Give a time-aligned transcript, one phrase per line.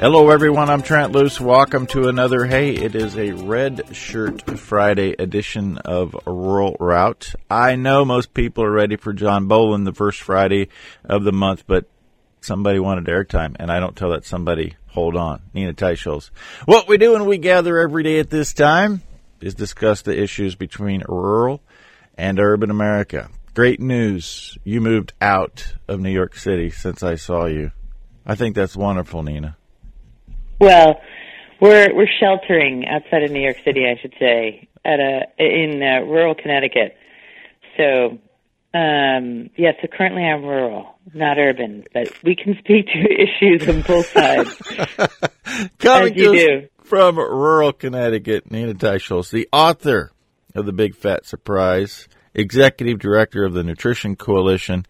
[0.00, 0.70] Hello, everyone.
[0.70, 1.40] I'm Trent Loos.
[1.40, 2.44] Welcome to another.
[2.46, 7.34] Hey, it is a Red Shirt Friday edition of Rural Route.
[7.50, 10.68] I know most people are ready for John Boland the first Friday
[11.04, 11.90] of the month, but
[12.40, 14.76] somebody wanted airtime, and I don't tell that somebody.
[14.90, 16.30] Hold on, Nina Teicholz.
[16.64, 19.02] What we do when we gather every day at this time
[19.40, 21.60] is discuss the issues between rural
[22.16, 23.30] and urban America.
[23.52, 24.56] Great news!
[24.62, 27.72] You moved out of New York City since I saw you.
[28.24, 29.57] I think that's wonderful, Nina.
[30.58, 31.00] Well,
[31.60, 36.00] we're we're sheltering outside of New York City, I should say, at a in uh,
[36.06, 36.96] rural Connecticut.
[37.76, 38.18] So,
[38.74, 39.72] um, yeah.
[39.80, 42.98] So currently, I'm rural, not urban, but we can speak to
[43.52, 44.56] issues on both sides.
[45.78, 46.68] Coming as you do.
[46.82, 50.12] from rural Connecticut, Nina Teicholz, the author
[50.54, 54.86] of The Big Fat Surprise, executive director of the Nutrition Coalition,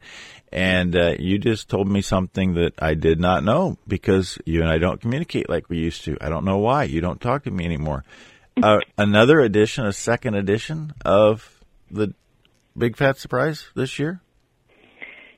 [0.53, 4.71] and uh, you just told me something that I did not know because you and
[4.71, 6.17] I don't communicate like we used to.
[6.21, 6.85] I don't know why.
[6.85, 8.05] You don't talk to me anymore.
[8.61, 12.13] Uh, another edition, a second edition of the
[12.77, 14.21] Big Fat Surprise this year?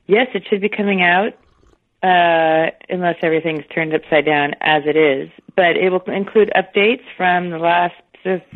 [0.07, 1.33] Yes, it should be coming out,
[2.01, 5.29] uh, unless everything's turned upside down as it is.
[5.55, 7.93] But it will include updates from the last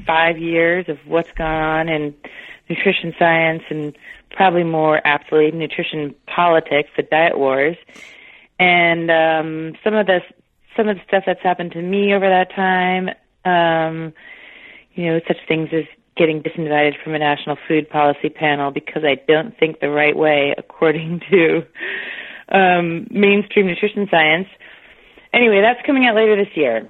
[0.05, 2.15] five years of what's gone on in
[2.69, 3.95] nutrition science and
[4.35, 7.77] probably more aptly nutrition politics, the diet wars,
[8.59, 10.19] and um, some of the
[10.75, 13.09] some of the stuff that's happened to me over that time.
[13.45, 14.13] Um,
[14.93, 19.15] you know, such things as getting disinvited from a national food policy panel because I
[19.27, 21.65] don't think the right way according to
[22.49, 24.47] um, mainstream nutrition science.
[25.33, 26.89] Anyway, that's coming out later this year.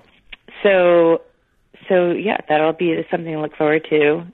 [0.61, 1.21] So,
[1.89, 4.25] so yeah, that'll be something to look forward to.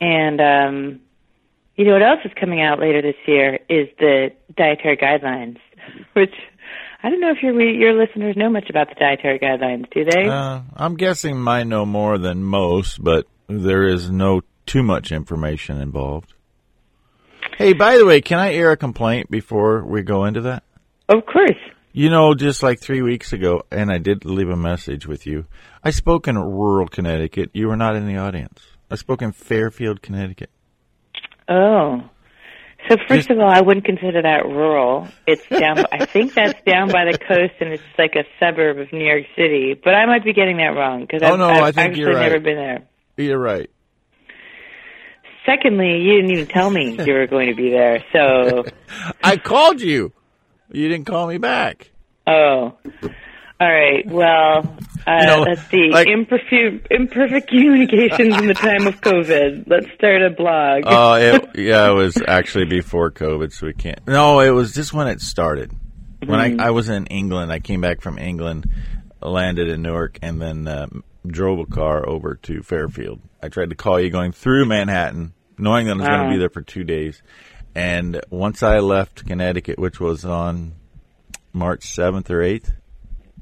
[0.00, 1.00] And um,
[1.80, 5.56] you know what else is coming out later this year is the dietary guidelines,
[6.12, 6.34] which
[7.02, 9.90] I don't know if your your listeners know much about the dietary guidelines.
[9.90, 10.28] Do they?
[10.28, 15.80] Uh, I'm guessing mine know more than most, but there is no too much information
[15.80, 16.34] involved.
[17.56, 20.62] Hey, by the way, can I air a complaint before we go into that?
[21.08, 21.58] of course.
[21.94, 25.46] You know, just like three weeks ago, and I did leave a message with you.
[25.82, 27.50] I spoke in rural Connecticut.
[27.54, 28.60] You were not in the audience.
[28.90, 30.50] I spoke in Fairfield, Connecticut.
[31.50, 32.02] Oh.
[32.88, 35.06] So first Just- of all, I wouldn't consider that rural.
[35.26, 35.84] It's down.
[35.92, 39.24] I think that's down by the coast, and it's like a suburb of New York
[39.36, 39.74] City.
[39.74, 42.14] But I might be getting that wrong because Oh, I've, no, I've I think you're
[42.14, 42.22] right.
[42.22, 42.82] never been there.
[43.18, 43.68] You're right.
[45.44, 48.04] Secondly, you didn't even tell me you were going to be there.
[48.12, 48.64] So,
[49.22, 50.12] I called you.
[50.70, 51.90] You didn't call me back.
[52.26, 52.76] oh,
[53.60, 54.06] all right.
[54.06, 55.90] Well, uh, know, let's see.
[55.90, 59.64] like- imperfect, imperfect communications in the time of COVID.
[59.68, 60.84] Let's start a blog.
[60.86, 64.06] Oh, it, yeah, it was actually before COVID, so we can't.
[64.06, 65.72] No, it was just when it started.
[66.24, 68.70] When I, I was in England, I came back from England,
[69.22, 73.20] landed in Newark, and then um, drove a car over to Fairfield.
[73.42, 76.38] I tried to call you going through Manhattan, knowing that I was going to be
[76.38, 77.22] there for two days.
[77.74, 80.74] And once I left Connecticut, which was on
[81.52, 82.72] March 7th or 8th,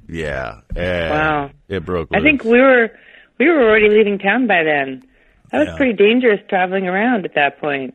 [0.09, 1.51] yeah, Wow.
[1.69, 2.91] it broke I think we were
[3.39, 5.03] we were already leaving town by then.
[5.53, 5.77] That was Yeah.
[5.77, 7.95] pretty dangerous traveling around at that point.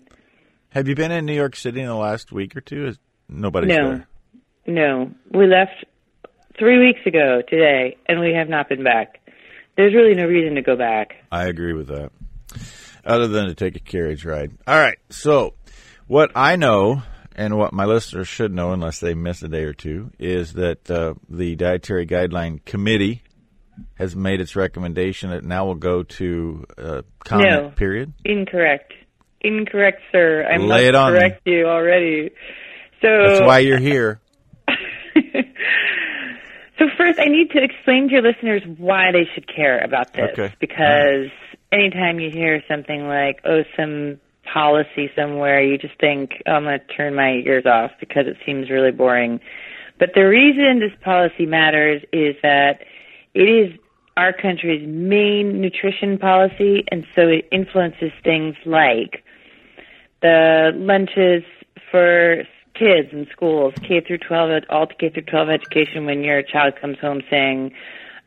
[0.70, 2.88] Have you been in New York City in the last week or two?
[2.88, 3.90] Is nobody's No.
[3.90, 4.08] there?
[4.66, 5.84] No, we left
[6.58, 9.20] three weeks ago today, and we have not been back.
[9.76, 11.16] There's really no reason to go back.
[11.32, 12.12] I agree with that.
[13.06, 14.52] Other than to take a carriage ride.
[14.66, 14.98] All right.
[15.10, 15.56] So,
[16.08, 17.02] what I know
[17.36, 20.90] and what my listeners should know, unless they miss a day or two, is that
[20.92, 23.22] uh, the Dietary Guideline Committee
[23.96, 25.32] has made its recommendation.
[25.32, 27.70] It now will go to uh, comment No.
[27.72, 28.14] period.
[28.24, 28.94] Incorrect.
[29.42, 30.46] Incorrect, sir.
[30.50, 31.20] I Lay must it on me.
[31.20, 32.30] correct you already.
[33.02, 34.22] So That's why you're here.
[36.80, 40.32] So first, I need to explain to your listeners why they should care about this.
[40.34, 40.54] Okay.
[40.60, 41.30] Because
[41.72, 44.20] anytime you hear something like, "Oh, some
[44.52, 48.38] policy somewhere," you just think, oh, "I'm going to turn my ears off because it
[48.46, 49.40] seems really boring."
[50.00, 52.84] But the reason this policy matters is that
[53.34, 53.74] it is
[54.18, 59.24] our country's main nutrition policy, and so it influences things like
[60.22, 61.44] the lunches
[61.90, 62.44] for
[62.74, 66.06] kids in schools, K through 12, all K through 12 education.
[66.06, 67.72] When your child comes home saying,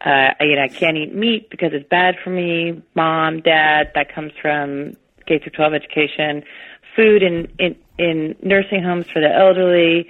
[0.04, 4.08] uh, "You know, I can't eat meat because it's bad for me," mom, dad, that
[4.12, 4.96] comes from
[5.26, 6.42] K through 12 education.
[6.94, 10.08] Food in in in nursing homes for the elderly,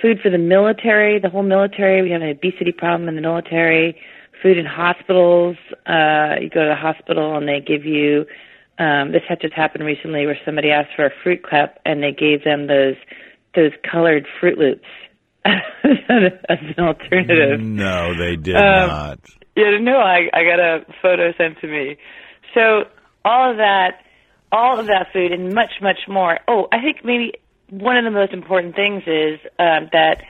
[0.00, 2.02] food for the military, the whole military.
[2.02, 4.00] We have an obesity problem in the military.
[4.42, 5.56] Food in hospitals.
[5.86, 8.26] Uh, you go to the hospital and they give you.
[8.78, 12.12] Um, this had just happened recently where somebody asked for a fruit cup and they
[12.12, 12.96] gave them those
[13.54, 14.84] those colored Fruit Loops
[15.46, 17.60] as an alternative.
[17.60, 19.18] No, they did um, not.
[19.56, 21.96] Yeah, no, I I got a photo sent to me.
[22.54, 22.84] So
[23.24, 24.02] all of that,
[24.52, 26.38] all of that food, and much much more.
[26.48, 27.34] Oh, I think maybe
[27.70, 30.22] one of the most important things is um, that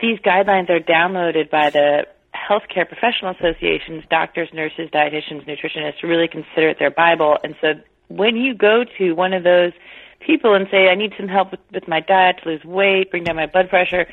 [0.00, 6.68] these guidelines are downloaded by the healthcare professional associations, doctors, nurses, dietitians, nutritionists really consider
[6.68, 7.38] it their Bible.
[7.42, 7.74] And so
[8.08, 9.72] when you go to one of those
[10.20, 13.24] people and say, I need some help with, with my diet to lose weight, bring
[13.24, 14.06] down my blood pressure,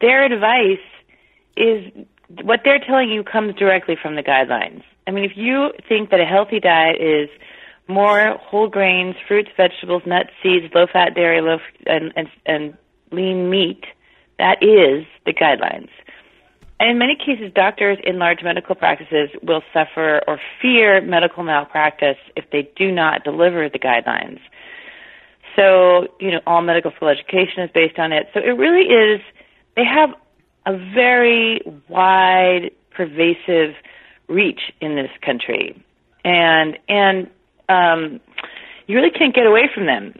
[0.00, 0.84] their advice
[1.56, 1.90] is
[2.42, 4.82] what they're telling you comes directly from the guidelines.
[5.06, 7.28] I mean, if you think that a healthy diet is
[7.88, 12.76] more whole grains, fruits, vegetables, nuts, seeds, low fat dairy, low and, and and
[13.12, 13.84] lean meat,
[14.38, 15.88] that is the guidelines.
[16.78, 22.18] And in many cases, doctors in large medical practices will suffer or fear medical malpractice
[22.36, 24.40] if they do not deliver the guidelines.
[25.54, 28.28] So, you know, all medical school education is based on it.
[28.34, 29.22] So it really is,
[29.74, 30.10] they have
[30.66, 33.74] a very wide, pervasive
[34.28, 35.82] reach in this country.
[36.24, 37.30] And, and,
[37.68, 38.20] um,
[38.86, 40.14] you really can't get away from them.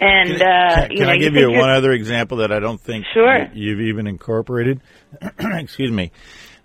[0.00, 2.52] And can, uh, can, can you know, I give you, you one other example that
[2.52, 3.50] I don't think sure.
[3.52, 4.80] you've even incorporated?
[5.38, 6.10] Excuse me.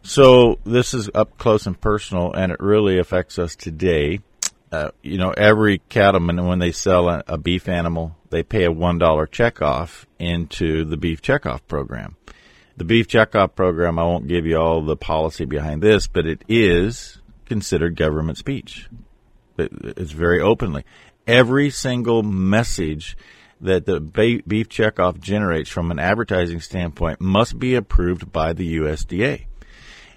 [0.04, 4.20] So this is up close and personal, and it really affects us today.
[4.72, 8.72] Uh, you know, every cattleman when they sell a, a beef animal, they pay a
[8.72, 12.16] one dollar checkoff into the beef checkoff program.
[12.78, 16.44] The beef checkoff program, I won't give you all the policy behind this, but it
[16.48, 18.88] is considered government speech.
[19.58, 20.84] It's very openly
[21.28, 23.18] every single message
[23.62, 29.46] that the beef checkoff generates from an advertising standpoint must be approved by the USDA.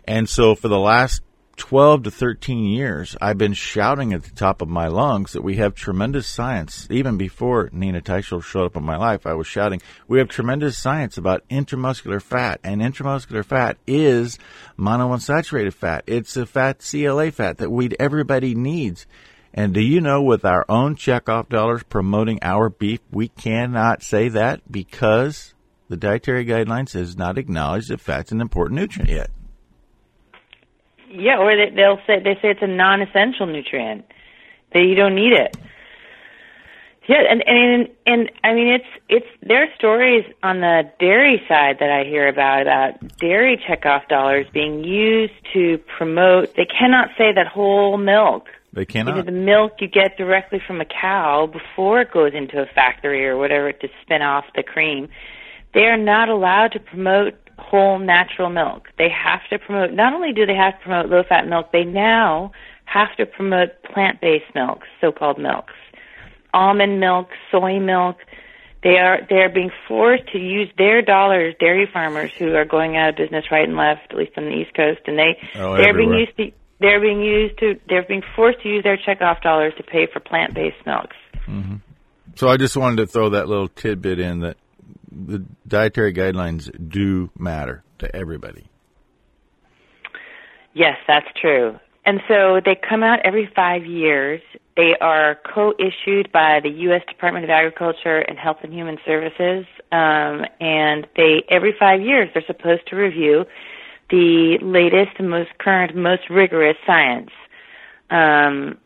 [0.06, 1.23] And so for the last
[1.56, 5.56] 12 to 13 years, I've been shouting at the top of my lungs that we
[5.56, 6.87] have tremendous science.
[6.90, 10.79] Even before Nina Teicholz showed up in my life, I was shouting, we have tremendous
[10.79, 14.38] science about intramuscular fat, and intramuscular fat is
[14.79, 16.05] monounsaturated fat.
[16.06, 19.06] It's a fat CLA fat that we everybody needs.
[19.55, 24.29] And do you know with our own checkoff dollars promoting our beef, we cannot say
[24.29, 25.55] that because
[25.89, 29.31] the dietary guidelines has not acknowledged that fat's an important nutrient yet.
[31.11, 34.05] Yeah, or they, they'll say they say it's a non-essential nutrient
[34.75, 35.56] that you don't need it.
[37.09, 41.79] Yeah, and and and I mean it's it's there are stories on the dairy side
[41.81, 46.55] that I hear about about dairy checkoff dollars being used to promote.
[46.55, 49.25] They cannot say that whole milk they cannot.
[49.25, 53.37] The milk you get directly from a cow before it goes into a factory or
[53.37, 55.09] whatever to spin off the cream.
[55.75, 58.88] They are not allowed to promote whole natural milk.
[58.99, 61.85] They have to promote, not only do they have to promote low fat milk, they
[61.85, 62.53] now
[62.85, 65.75] have to promote plant based milks, so called milks.
[66.55, 68.17] Almond milk, soy milk.
[68.82, 72.97] They are they are being forced to use their dollars, dairy farmers who are going
[72.97, 75.75] out of business right and left, at least on the East Coast, and they oh,
[75.75, 76.17] they're everywhere.
[76.17, 79.73] being used to they're being used to they're being forced to use their checkoff dollars
[79.77, 81.17] to pay for plant based milks.
[81.47, 81.77] Mm-hmm.
[82.37, 84.57] So I just wanted to throw that little tidbit in that
[85.11, 88.69] the dietary guidelines do matter to everybody.
[90.75, 91.79] Yes, that's true.
[92.07, 94.41] And so they come out every five years.
[94.77, 97.03] They are co-issued by the U.S.
[97.09, 102.45] Department of Agriculture and Health and Human Services, um, and they every five years they're
[102.47, 103.45] supposed to review
[104.11, 107.31] the latest and most current, most rigorous science.
[108.11, 108.79] Um,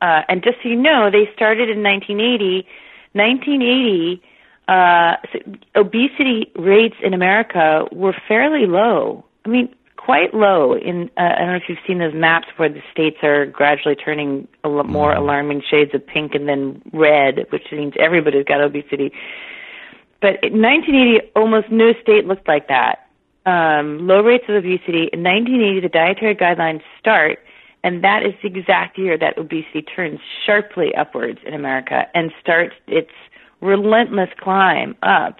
[0.00, 2.66] uh, and just so you know, they started in 1980.
[3.12, 4.22] 1980,
[4.68, 5.38] uh, so
[5.74, 9.24] obesity rates in America were fairly low.
[9.44, 10.74] I mean, quite low.
[10.74, 13.96] In uh, I don't know if you've seen those maps where the states are gradually
[13.96, 15.22] turning a lot more mm-hmm.
[15.22, 19.12] alarming shades of pink and then red, which means everybody's got obesity.
[20.20, 23.07] But in 1980, almost no state looked like that
[23.48, 25.08] um, low rates of obesity.
[25.12, 27.38] In 1980, the dietary guidelines start,
[27.82, 32.74] and that is the exact year that obesity turns sharply upwards in America and starts
[32.86, 33.10] its
[33.62, 35.38] relentless climb up,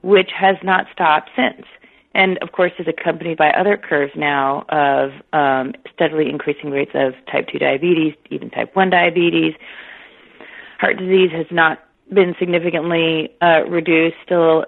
[0.00, 1.66] which has not stopped since.
[2.14, 7.14] And of course, is accompanied by other curves now of um, steadily increasing rates of
[7.30, 9.54] type 2 diabetes, even type 1 diabetes.
[10.78, 14.64] Heart disease has not been significantly uh, reduced, still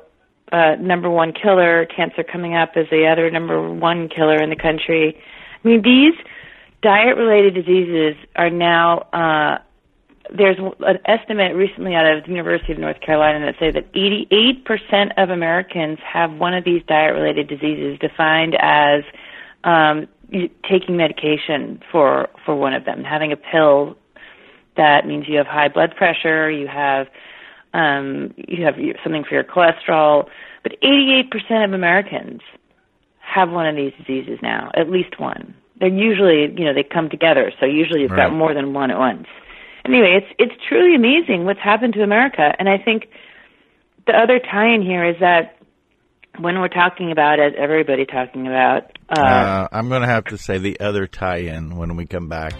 [0.53, 4.57] uh, number one killer, cancer coming up as the other number one killer in the
[4.57, 5.17] country.
[5.65, 6.15] I mean, these
[6.83, 9.59] diet related diseases are now, uh,
[10.35, 15.13] there's an estimate recently out of the University of North Carolina that say that 88%
[15.17, 19.03] of Americans have one of these diet related diseases defined as
[19.65, 20.09] um,
[20.69, 23.97] taking medication for, for one of them, having a pill
[24.77, 27.07] that means you have high blood pressure, you have
[27.75, 30.29] um, you have something for your cholesterol,
[30.63, 32.41] but 88% of Americans
[33.21, 35.55] have one of these diseases now, at least one.
[35.81, 38.29] They're usually, you know, they come together, so usually you've Right.
[38.29, 39.27] got more than one at once.
[39.85, 43.09] Anyway, it's it's truly amazing what's happened to America, and I think
[44.07, 45.57] the other tie-in here is that
[46.39, 50.39] when we're talking about, as everybody talking about, uh, Uh, I'm going to have to
[50.39, 52.53] say the other tie-in when we come back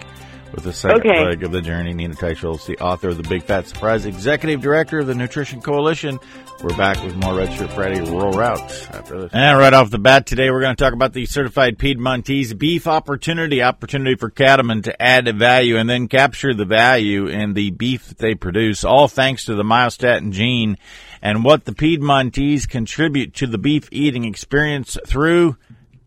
[0.55, 1.25] with the second Okay.
[1.25, 1.93] leg of the journey.
[1.93, 6.17] Nina Teicholz, the author of the Big Fat Surprise, executive director of the Nutrition Coalition.
[6.63, 9.31] We're back with more Red Shirt Friday rural routes after this.
[9.33, 12.87] And right off the bat today, we're going to talk about the certified Piedmontese beef
[12.87, 18.07] opportunity, opportunity for cattlemen to add value and then capture the value in the beef
[18.07, 20.77] that they produce, all thanks to the myostatin gene
[21.21, 25.57] and what the Piedmontese contribute to the beef eating experience through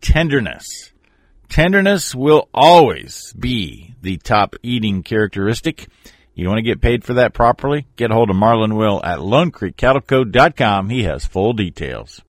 [0.01, 0.88] tenderness.
[1.49, 5.87] Tenderness will always be the top eating characteristic.
[6.35, 7.87] You want to get paid for that properly?
[7.95, 10.89] Get a hold of Marlon Will at LoneCreekCattleCo.com.
[10.89, 12.21] He has full details.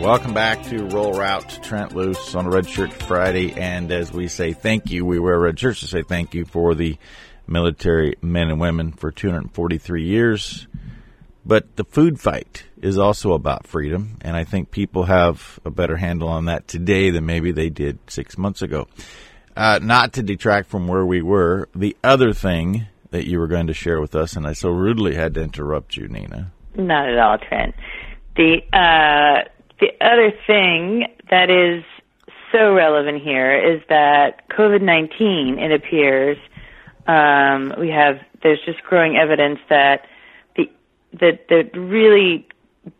[0.00, 3.52] Welcome back to Rural Route Trent Loos on Red Shirt Friday.
[3.52, 6.74] And as we say thank you, we wear red shirts to say thank you for
[6.74, 6.98] the
[7.46, 10.66] military men and women for 243 years.
[11.48, 15.96] But the food fight is also about freedom, and I think people have a better
[15.96, 18.86] handle on that today than maybe they did six months ago.
[19.56, 23.68] Uh, not to detract from where we were, the other thing that you were going
[23.68, 26.52] to share with us, and I so rudely had to interrupt you, Nina.
[26.76, 27.74] Not at all, Trent.
[28.36, 29.48] The uh,
[29.80, 31.82] the other thing that is
[32.52, 35.58] so relevant here is that COVID nineteen.
[35.58, 36.36] It appears
[37.06, 40.02] um, we have there's just growing evidence that
[41.12, 42.46] the the really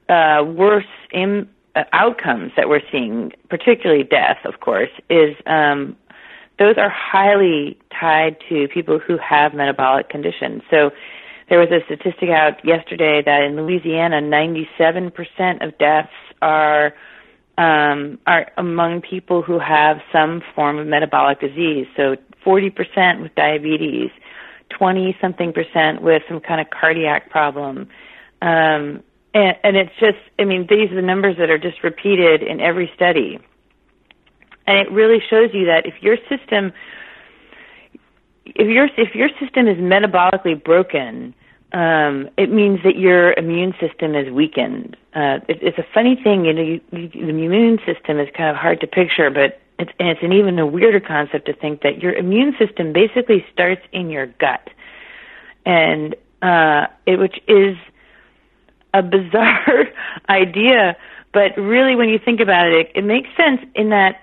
[0.09, 5.97] uh, worse Im- uh, outcomes that we're seeing, particularly death, of course, is um,
[6.59, 10.63] those are highly tied to people who have metabolic conditions.
[10.71, 10.91] So
[11.49, 16.11] there was a statistic out yesterday that in Louisiana, 97% of deaths
[16.43, 16.95] are
[17.57, 21.89] um, are among people who have some form of metabolic disease.
[21.97, 24.11] So 40% with diabetes,
[24.71, 27.89] 20 something percent with some kind of cardiac problem.
[28.43, 29.03] Um,
[29.35, 32.61] and, and it's just, I mean, these are the numbers that are just repeated in
[32.61, 33.39] every study.
[34.67, 36.73] And it really shows you that if your system,
[38.45, 41.35] if your if your system is metabolically broken,
[41.73, 44.97] um, it means that your immune system is weakened.
[45.15, 46.63] Uh, it, it's a funny thing, you know.
[46.63, 50.23] You, you, the immune system is kind of hard to picture, but it's and it's
[50.23, 54.27] an even a weirder concept to think that your immune system basically starts in your
[54.27, 54.69] gut,
[55.65, 57.77] and uh, it, which is
[58.95, 59.87] a bizarre
[60.29, 60.97] idea,
[61.33, 64.23] but really, when you think about it, it, it makes sense in that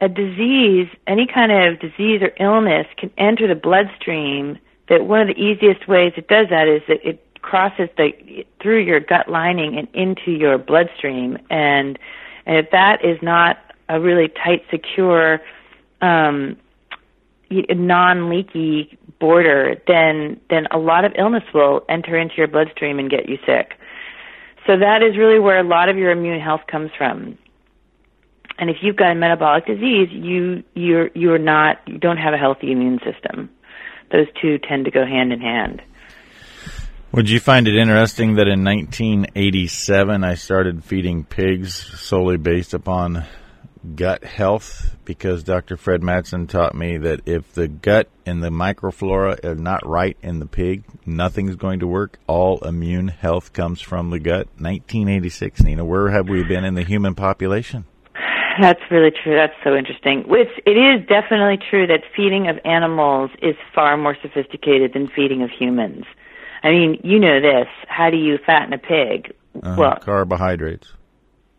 [0.00, 4.58] a disease, any kind of disease or illness, can enter the bloodstream.
[4.88, 8.80] That one of the easiest ways it does that is that it crosses the through
[8.80, 11.98] your gut lining and into your bloodstream, and
[12.46, 13.58] and if that is not
[13.88, 15.40] a really tight, secure,
[16.00, 16.56] um,
[17.50, 23.28] non-leaky border, then then a lot of illness will enter into your bloodstream and get
[23.28, 23.74] you sick.
[24.66, 27.38] So that is really where a lot of your immune health comes from.
[28.58, 32.38] And if you've got a metabolic disease, you you're you're not you don't have a
[32.38, 33.50] healthy immune system.
[34.10, 35.82] Those two tend to go hand in hand.
[37.12, 43.24] Would you find it interesting that in 1987 I started feeding pigs solely based upon
[43.94, 45.76] gut health because Dr.
[45.76, 50.38] Fred Madsen taught me that if the gut and the microflora are not right in
[50.38, 52.18] the pig, nothing's going to work.
[52.26, 54.48] All immune health comes from the gut.
[54.58, 55.84] 1986, Nina.
[55.84, 57.84] Where have we been in the human population?
[58.60, 59.36] That's really true.
[59.36, 60.24] That's so interesting.
[60.28, 65.42] It's, it is definitely true that feeding of animals is far more sophisticated than feeding
[65.42, 66.04] of humans.
[66.62, 67.68] I mean, you know this.
[67.86, 69.32] How do you fatten a pig?
[69.62, 70.92] Uh, well, carbohydrates.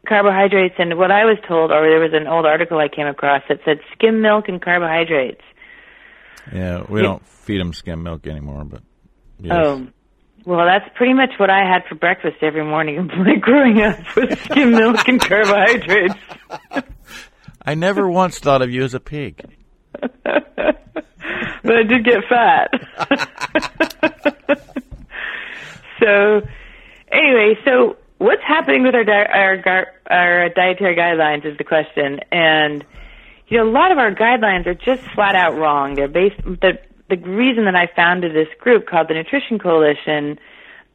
[0.10, 3.44] Carbohydrates, and what I was told, or there was an old article I came across
[3.48, 5.42] that said skim milk and carbohydrates.
[6.54, 7.08] Yeah, we Yeah.
[7.08, 8.82] don't feed them skim milk anymore, but
[9.40, 9.54] yes.
[9.56, 9.88] Oh,
[10.46, 13.08] well, that's pretty much what I had for breakfast every morning
[13.42, 16.16] growing up was skim milk and carbohydrates.
[17.64, 19.44] I never once thought of you as a pig.
[20.24, 20.34] but
[21.66, 22.72] I did get fat.
[26.00, 26.42] so,
[27.12, 32.86] anyway, so what's happening with our di- our our dietary guidelines is the question, and
[33.48, 35.96] you know a lot of our guidelines are just flat out wrong.
[35.96, 36.78] They're based the
[37.10, 40.40] the reason that I founded this group called the Nutrition Coalition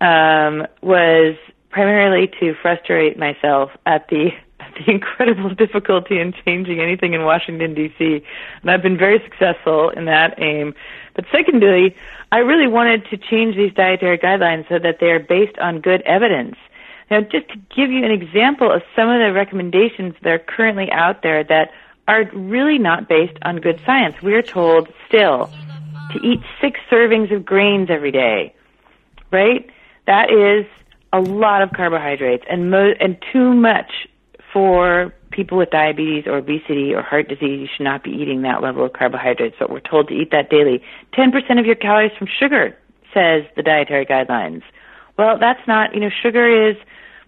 [0.00, 1.36] um, was
[1.70, 7.74] primarily to frustrate myself at the at the incredible difficulty in changing anything in Washington
[7.74, 8.22] D.C.
[8.62, 10.74] And I've been very successful in that aim.
[11.14, 11.96] But secondly,
[12.30, 16.02] I really wanted to change these dietary guidelines so that they are based on good
[16.02, 16.56] evidence.
[17.10, 20.90] Now, just to give you an example of some of the recommendations that are currently
[20.90, 21.70] out there that
[22.08, 24.14] are really not based on good science.
[24.22, 25.50] We are told still
[26.12, 28.54] to eat six servings of grains every day,
[29.30, 29.68] right?
[30.06, 30.66] That is
[31.12, 33.90] a lot of carbohydrates and mo- and too much
[34.52, 37.60] for people with diabetes or obesity or heart disease.
[37.60, 40.50] You should not be eating that level of carbohydrates, but we're told to eat that
[40.50, 40.82] daily.
[41.14, 42.76] 10% of your calories from sugar,
[43.12, 44.62] says the dietary guidelines.
[45.16, 46.76] Well, that's not, you know, sugar is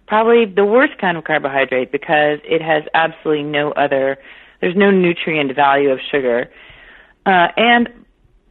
[0.07, 4.17] probably the worst kind of carbohydrate because it has absolutely no other,
[4.61, 6.49] there's no nutrient value of sugar.
[7.25, 7.89] Uh, and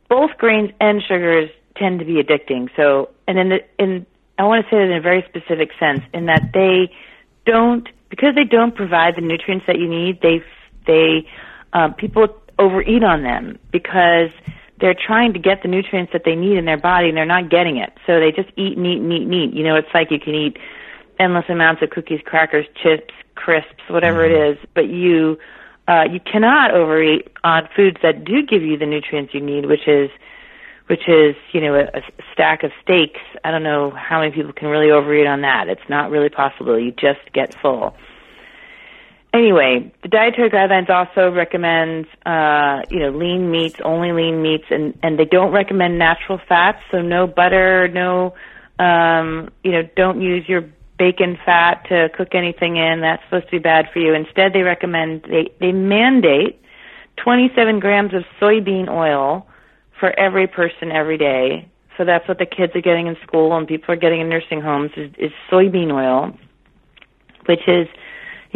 [0.08, 2.68] both grains and sugars tend to be addicting.
[2.76, 4.06] So, and in the, in,
[4.38, 6.94] I want to say that in a very specific sense, in that they
[7.44, 10.42] don't, because they don't provide the nutrients that you need, they,
[10.86, 11.26] they,
[11.72, 12.28] uh, people
[12.58, 14.30] overeat on them because
[14.80, 17.50] they're trying to get the nutrients that they need in their body and they're not
[17.50, 17.92] getting it.
[18.06, 19.54] So they just eat and eat and eat and eat.
[19.54, 20.58] You know, it's like you can eat
[21.18, 24.34] endless amounts of cookies, crackers, chips, crisps, whatever mm-hmm.
[24.34, 25.38] it is, but you
[25.88, 29.86] uh, you cannot overeat on foods that do give you the nutrients you need, which
[29.86, 30.10] is
[30.88, 32.02] which is you know a, a
[32.32, 33.20] stack of steaks.
[33.44, 35.68] I don't know how many people can really overeat on that.
[35.68, 36.78] It's not really possible.
[36.78, 37.96] You just get full.
[39.36, 44.98] Anyway, the dietary guidelines also recommend uh, you know lean meats, only lean meats, and
[45.02, 46.78] and they don't recommend natural fats.
[46.90, 48.34] So no butter, no
[48.78, 50.64] um, you know don't use your
[50.98, 53.02] bacon fat to cook anything in.
[53.02, 54.14] That's supposed to be bad for you.
[54.14, 56.58] Instead, they recommend they they mandate
[57.16, 59.46] 27 grams of soybean oil
[60.00, 61.68] for every person every day.
[61.98, 64.62] So that's what the kids are getting in school and people are getting in nursing
[64.62, 66.32] homes is, is soybean oil,
[67.46, 67.88] which is,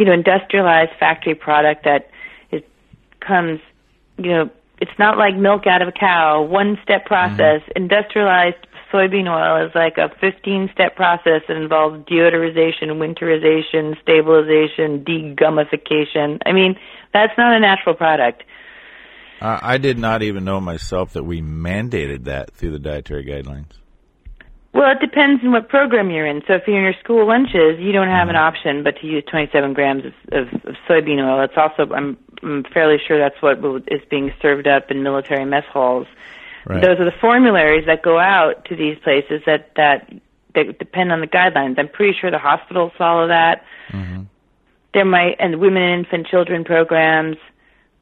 [0.01, 2.09] you know, industrialized factory product that
[2.51, 2.63] is
[3.19, 3.59] comes,
[4.17, 7.61] you know, it's not like milk out of a cow, one step process.
[7.61, 7.83] Mm-hmm.
[7.83, 16.39] Industrialized soybean oil is like a 15 step process that involves deodorization, winterization, stabilization, degummification.
[16.47, 16.79] I mean,
[17.13, 18.41] that's not a natural product.
[19.39, 23.80] Uh, I did not even know myself that we mandated that through the dietary guidelines.
[24.73, 26.41] Well, it depends on what program you're in.
[26.47, 28.29] So if you're in your school lunches, you don't have mm-hmm.
[28.29, 31.43] an option but to use 27 grams of, of, of soybean oil.
[31.43, 35.65] It's also, I'm, I'm fairly sure that's what is being served up in military mess
[35.71, 36.07] halls.
[36.65, 36.81] Right.
[36.81, 40.11] Those are the formularies that go out to these places that that
[40.53, 41.79] that depend on the guidelines.
[41.79, 43.63] I'm pretty sure the hospitals follow that.
[43.91, 44.23] Mm-hmm.
[44.93, 47.37] There might and women and infant children programs.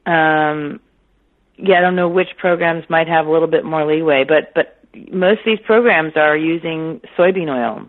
[0.04, 0.80] Um,
[1.56, 4.79] yeah, I don't know which programs might have a little bit more leeway, but but
[5.12, 7.86] most of these programs are using soybean oil,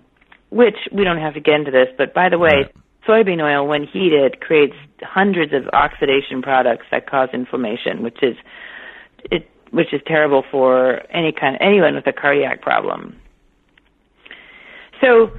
[0.49, 1.87] which we don't have to get into this.
[1.97, 2.75] But by the way, right.
[3.07, 8.35] soybean oil, when heated, creates hundreds of oxidation products that cause inflammation, which is
[9.31, 13.15] it which is terrible for any kind anyone with a cardiac problem.
[15.01, 15.31] So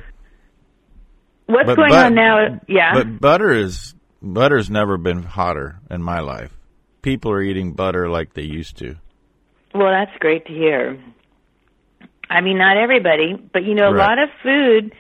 [1.47, 2.61] what's but going but, on now?
[2.67, 6.57] Yeah, but butter is butter's never been hotter in my life.
[7.03, 8.97] People are eating butter like they used to.
[9.75, 11.03] Well, that's great to hear.
[12.33, 14.09] I mean, not everybody, but you know, a right.
[14.09, 14.95] lot of food.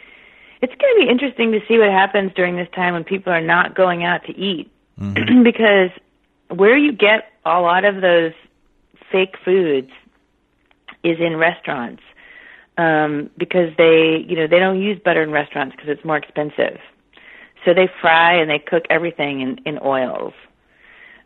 [0.61, 3.40] It's going to be interesting to see what happens during this time when people are
[3.40, 5.42] not going out to eat, mm-hmm.
[5.45, 5.90] because
[6.49, 8.33] where you get a lot of those
[9.11, 9.90] fake foods
[11.03, 12.03] is in restaurants
[12.79, 16.79] um, because they, you know, they don't use butter in restaurants because it's more expensive.
[17.64, 20.35] So they fry and they cook everything in, in oils.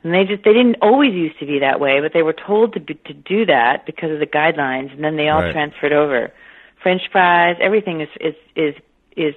[0.06, 2.74] And they just they didn't always used to be that way, but they were told
[2.74, 5.50] to be, to do that because of the guidelines, and then they all right.
[5.50, 6.32] transferred over.
[6.80, 8.74] French fries, everything is is is
[9.16, 9.34] is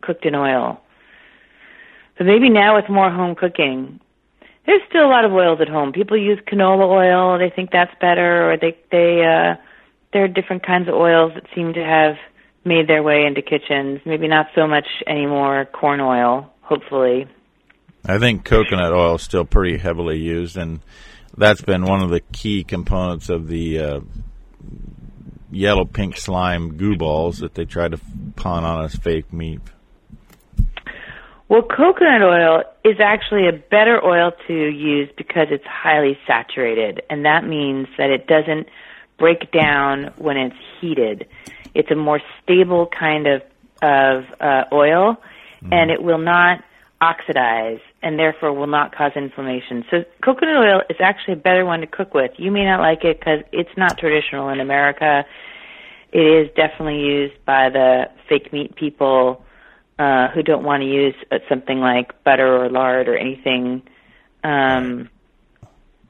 [0.00, 0.80] cooked in oil.
[2.16, 3.98] So maybe now with more home cooking,
[4.64, 5.90] there's still a lot of oils at home.
[5.90, 9.56] People use canola oil; they think that's better, or they they uh,
[10.12, 12.14] there are different kinds of oils that seem to have
[12.64, 13.98] made their way into kitchens.
[14.06, 17.26] Maybe not so much anymore corn oil, hopefully.
[18.06, 20.80] I think coconut oil is still pretty heavily used, and
[21.36, 24.00] that's been one of the key components of the uh,
[25.52, 27.98] yellow pink slime goo balls that they try to
[28.34, 29.60] pawn on as fake meat.
[31.48, 37.24] Well, coconut oil is actually a better oil to use because it's highly saturated, and
[37.24, 38.68] that means that it doesn't
[39.18, 41.28] break down when it's heated.
[41.74, 43.42] It's a more stable kind of
[43.82, 45.16] of uh, oil,
[45.62, 45.72] mm.
[45.72, 46.64] and it will not
[47.02, 49.84] oxidize, and therefore will not cause inflammation.
[49.90, 52.30] So, coconut oil is actually a better one to cook with.
[52.36, 55.24] You may not like it because it's not traditional in America.
[56.12, 59.44] It is definitely used by the fake meat people
[59.98, 63.82] uh, who don't want to use uh, something like butter or lard or anything,
[64.44, 65.08] um,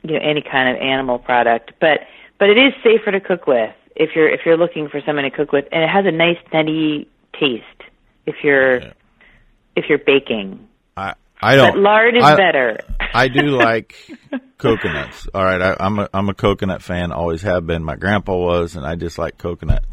[0.02, 1.72] you know, any kind of animal product.
[1.80, 2.00] But
[2.38, 5.30] but it is safer to cook with if you're if you're looking for someone to
[5.30, 7.64] cook with, and it has a nice nutty taste
[8.26, 8.92] if you're yeah.
[9.76, 10.68] if you're baking.
[11.42, 11.74] I don't.
[11.74, 12.78] But lard is I, better.
[13.12, 13.96] I do like
[14.58, 15.26] coconuts.
[15.34, 17.12] All right, I, I'm a I'm a coconut fan.
[17.12, 17.82] Always have been.
[17.82, 19.84] My grandpa was, and I just like coconut.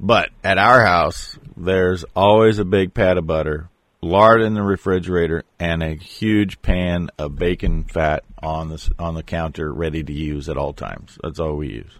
[0.00, 3.70] But at our house, there's always a big pat of butter,
[4.02, 9.22] lard in the refrigerator, and a huge pan of bacon fat on the on the
[9.22, 11.18] counter, ready to use at all times.
[11.22, 11.92] That's all we use.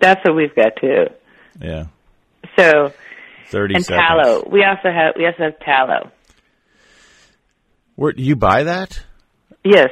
[0.00, 1.06] That's what we've got too.
[1.60, 1.86] Yeah.
[2.58, 2.92] So.
[3.50, 4.06] Thirty and seconds.
[4.06, 4.48] tallow.
[4.50, 6.12] We also have we also have tallow.
[7.98, 9.00] Where you buy that?
[9.64, 9.88] Yes.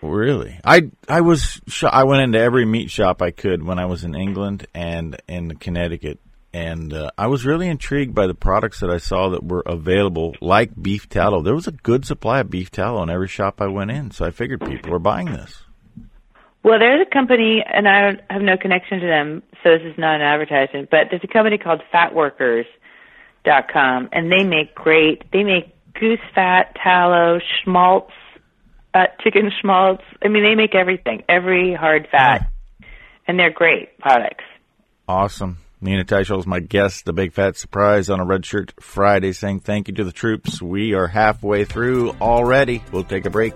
[0.00, 0.56] Really?
[0.64, 4.14] I I was I went into every meat shop I could when I was in
[4.14, 6.20] England and in Connecticut
[6.52, 10.36] and uh, I was really intrigued by the products that I saw that were available,
[10.40, 11.42] like beef tallow.
[11.42, 14.24] There was a good supply of beef tallow in every shop I went in, so
[14.24, 15.64] I figured people were buying this.
[16.62, 20.20] Well, there's a company, and I have no connection to them, so this is not
[20.20, 20.88] an advertisement.
[20.88, 25.24] But there's a company called FatWorkers.com, and they make great.
[25.32, 28.12] They make goose fat, tallow, schmaltz,
[28.94, 30.02] uh, chicken schmaltz.
[30.24, 32.50] I mean, they make everything, every hard fat,
[33.28, 34.44] and they're great products.
[35.06, 35.58] Awesome.
[35.82, 39.60] Nina Teicholz is my guest, the big fat surprise on a red shirt Friday, saying
[39.60, 40.60] thank you to the troops.
[40.60, 42.82] We are halfway through already.
[42.92, 43.54] We'll take a break.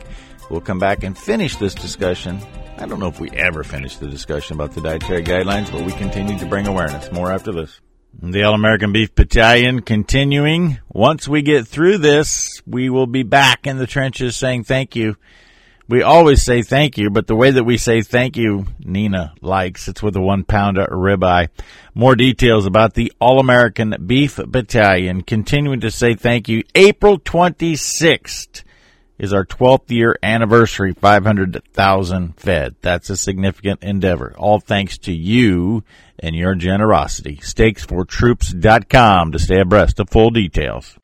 [0.51, 2.41] We'll come back and finish this discussion.
[2.79, 5.93] I don't know if we ever finish the discussion about the dietary guidelines, but we
[5.93, 7.13] continue to bring awareness.
[7.13, 7.81] More after this.
[8.23, 10.79] The All American Beef Battalion continuing.
[10.89, 15.17] Once we get through this, we will be back in the trenches saying thank you
[15.87, 19.87] we always say thank you, but the way that we say thank you, Nina likes.
[19.87, 21.49] It's with a one pounder ribeye.
[21.95, 25.23] More details about the All American Beef Battalion.
[25.23, 26.63] Continuing to say thank you.
[26.75, 28.63] April 26th
[29.19, 32.75] is our 12th year anniversary, 500,000 fed.
[32.81, 34.35] That's a significant endeavor.
[34.37, 35.85] All thanks to you
[36.19, 37.37] and your generosity.
[37.37, 40.97] Steaksfortroops.com to stay abreast of full details.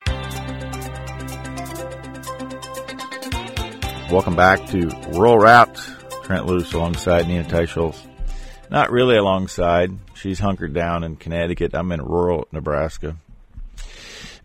[4.11, 5.79] Welcome back to Rural Route.
[6.23, 7.97] Trent Loos alongside Nina Teicholz.
[8.69, 9.91] Not really alongside.
[10.13, 11.73] She's hunkered down in Connecticut.
[11.73, 13.15] I'm in rural Nebraska.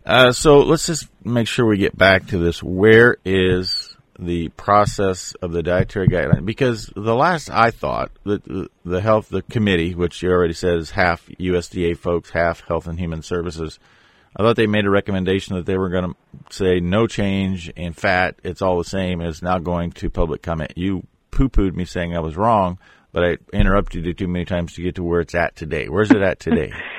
[0.07, 2.63] Uh, so let's just make sure we get back to this.
[2.63, 6.45] Where is the process of the dietary guideline?
[6.45, 11.25] Because the last I thought, the, the health, the committee, which you already says half
[11.25, 13.79] USDA folks, half Health and Human Services,
[14.33, 17.91] I thought they made a recommendation that they were going to say no change in
[17.91, 18.35] fat.
[18.45, 20.71] It's all the same It's now going to public comment.
[20.77, 22.79] You poo pooed me saying I was wrong,
[23.11, 25.89] but I interrupted you too many times to get to where it's at today.
[25.89, 26.71] Where's it at today?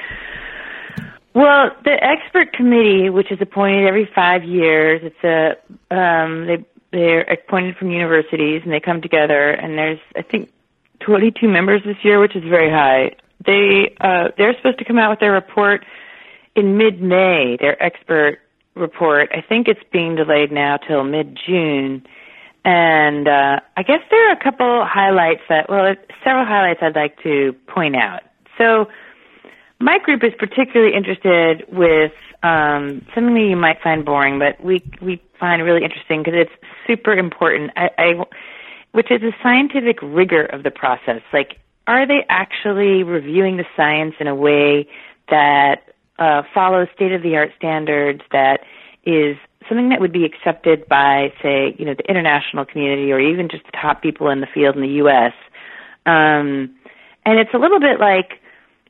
[1.35, 7.21] Well, the expert committee, which is appointed every five years, it's a um, they they're
[7.21, 10.51] appointed from universities and they come together and there's I think
[11.01, 13.14] 22 members this year, which is very high.
[13.45, 15.85] They uh, they're supposed to come out with their report
[16.57, 18.41] in mid-May, their expert
[18.75, 19.31] report.
[19.33, 22.05] I think it's being delayed now till mid-June.
[22.64, 27.23] And uh, I guess there are a couple highlights that, well, several highlights I'd like
[27.23, 28.23] to point out.
[28.59, 28.88] So,
[29.81, 32.12] my group is particularly interested with
[32.43, 36.53] um, something that you might find boring, but we we find really interesting because it's
[36.87, 37.71] super important.
[37.77, 38.25] I, I,
[38.93, 41.23] which is the scientific rigor of the process.
[41.33, 44.88] Like, are they actually reviewing the science in a way
[45.31, 48.61] that uh, follows state of the art standards that
[49.05, 49.37] is
[49.69, 53.64] something that would be accepted by, say, you know, the international community or even just
[53.64, 55.33] the top people in the field in the U.S.
[56.07, 56.75] Um,
[57.27, 58.41] and it's a little bit like,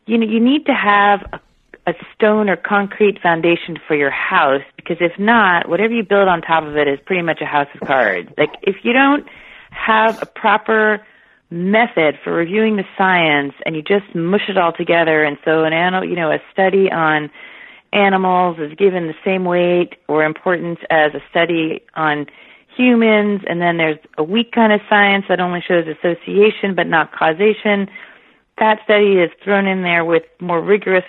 [0.09, 4.63] you know, you need to have a, a stone or concrete foundation for your house
[4.77, 7.69] because if not, whatever you build on top of it is pretty much a house
[7.75, 8.31] of cards.
[8.39, 9.27] Like if you don't
[9.71, 11.07] have a proper
[11.51, 15.73] method for reviewing the science and you just mush it all together and so an
[15.73, 17.31] animal you know a study on
[17.91, 22.27] animals is given the same weight or importance as a study on
[22.77, 27.13] humans and then there's a weak kind of science that only shows association but not
[27.13, 27.89] causation
[28.61, 31.05] that study is thrown in there with more rigorous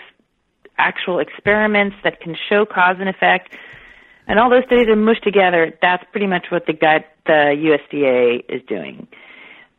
[0.77, 3.53] actual experiments that can show cause and effect
[4.27, 8.43] and all those studies are mushed together that's pretty much what the guide the USDA
[8.47, 9.07] is doing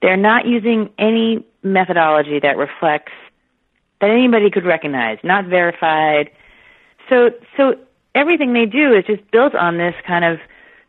[0.02, 3.12] they're not using any methodology that reflects
[4.00, 6.30] that anybody could recognize, not verified.
[7.08, 7.74] So, so
[8.14, 10.38] everything they do is just built on this kind of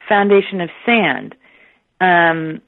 [0.07, 1.35] foundation of sand.
[1.99, 2.61] Um,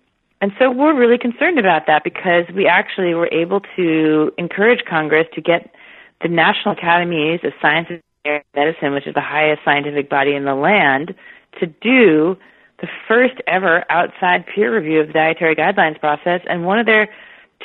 [0.44, 5.26] and so we're really concerned about that because we actually were able to encourage Congress
[5.36, 5.74] to get
[6.22, 10.54] the National Academies of Sciences and Medicine, which is the highest scientific body in the
[10.54, 11.16] land,
[11.62, 12.36] to do
[12.82, 16.42] the first ever outside peer review of the dietary guidelines process.
[16.50, 17.08] And one of their,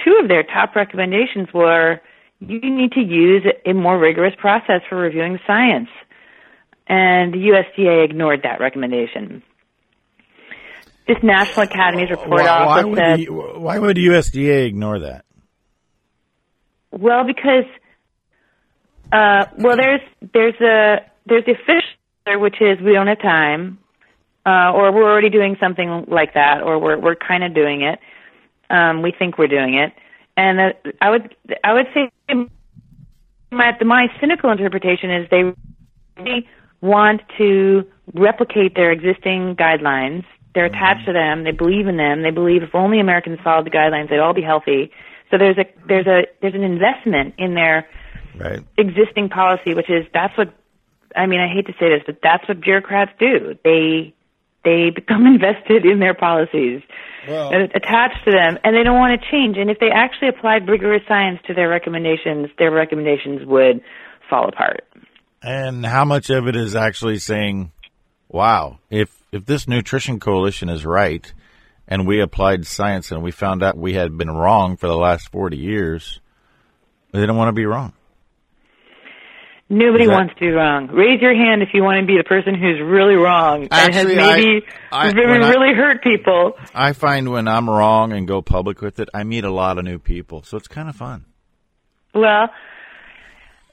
[0.05, 2.01] two of their top recommendations were
[2.39, 5.89] you need to use a more rigorous process for reviewing science.
[6.87, 9.43] And the USDA ignored that recommendation.
[11.09, 15.25] This National Academy's report why, also why would said, the, why would USDA ignore that?
[16.91, 17.65] well, because,
[19.13, 20.01] uh, well, there's
[20.33, 23.79] there's a there's the official, which is we don't have time,
[24.47, 27.99] uh, or we're already doing something like that, or we're we're kind of doing it.
[28.71, 29.93] Um, we think we're doing it,
[30.37, 32.11] and uh, I would I would say
[33.51, 35.55] my my cynical interpretation is they
[36.23, 36.49] really
[36.81, 40.25] want to replicate their existing guidelines.
[40.59, 41.45] They're attached to them.
[41.45, 42.23] They believe in them.
[42.23, 44.91] They believe if only Americans followed the guidelines, they'd all be healthy.
[45.31, 47.87] So there's a there's a there's an investment in their
[48.37, 48.59] Right.
[48.77, 50.53] existing policy, which is that's what
[51.15, 51.39] I mean.
[51.39, 53.55] I hate to say this, but that's what bureaucrats do.
[53.63, 54.15] They
[54.65, 56.83] they become invested in their policies,
[57.29, 59.59] Well- and attached to them, and they don't want to change.
[59.59, 63.81] And if they actually applied rigorous science to their recommendations, their recommendations would
[64.29, 64.85] fall apart.
[65.41, 67.71] And how much of it is actually saying,
[68.29, 71.33] "Wow, if if this nutrition coalition is right,
[71.87, 75.31] and we applied science and we found out we had been wrong for the last
[75.31, 76.21] forty years,
[77.13, 77.93] they don't want to be wrong."
[79.71, 80.87] Nobody that- wants to be wrong.
[80.87, 84.21] Raise your hand if you want to be the person who's really wrong Actually, and
[84.21, 86.57] has maybe I- I- really, I- really hurt people.
[86.75, 89.85] I find when I'm wrong and go public with it, I meet a lot of
[89.85, 91.27] new people, so it's kind of fun.
[92.15, 92.49] Well,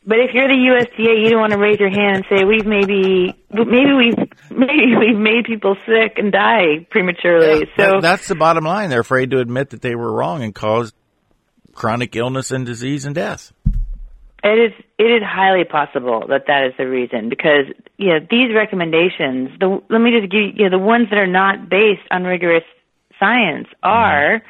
[0.06, 2.66] but if you're the USDA, you don't want to raise your hand and say we've
[2.66, 4.18] maybe maybe we've
[4.52, 7.68] maybe we've made people sick and die prematurely.
[7.78, 8.90] so That- that's the bottom line.
[8.90, 10.94] They're afraid to admit that they were wrong and caused
[11.74, 13.52] chronic illness and disease and death.
[14.44, 17.66] It is it is highly possible that that is the reason because
[17.98, 19.50] you know these recommendations.
[19.60, 22.26] The let me just give you, you know the ones that are not based on
[22.26, 22.64] rigorous
[23.20, 24.44] science are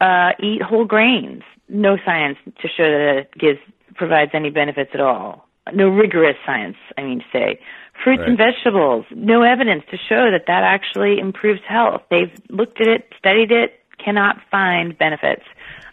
[0.00, 1.42] uh, eat whole grains.
[1.68, 3.58] No science to show that it gives
[3.98, 5.46] provides any benefits at all.
[5.74, 7.60] No rigorous science, I mean to say.
[8.02, 9.04] Fruits and vegetables.
[9.10, 12.02] No evidence to show that that actually improves health.
[12.10, 15.42] They've looked at it, studied it, cannot find benefits.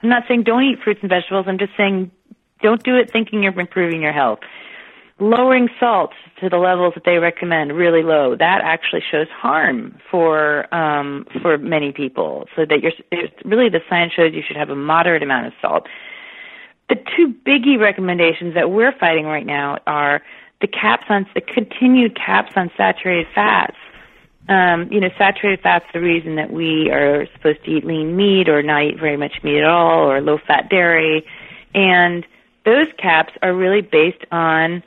[0.01, 1.45] I'm not saying don't eat fruits and vegetables.
[1.47, 2.11] I'm just saying
[2.61, 4.39] don't do it thinking you're improving your health.
[5.19, 10.73] Lowering salt to the levels that they recommend, really low, that actually shows harm for
[10.75, 12.45] um, for many people.
[12.55, 15.53] So that you're it's really the science shows you should have a moderate amount of
[15.61, 15.87] salt.
[16.89, 20.21] The two biggie recommendations that we're fighting right now are
[20.61, 23.75] the caps on the continued caps on saturated fats.
[24.47, 28.47] Um, you know, saturated fat's the reason that we are supposed to eat lean meat
[28.47, 31.25] or not eat very much meat at all or low fat dairy.
[31.73, 32.25] And
[32.63, 34.83] those caps are really based on,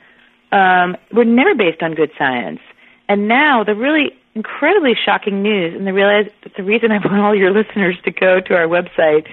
[0.53, 2.61] um, were never based on good science.
[3.09, 7.35] And now the really incredibly shocking news, and the realize the reason I want all
[7.35, 9.27] your listeners to go to our website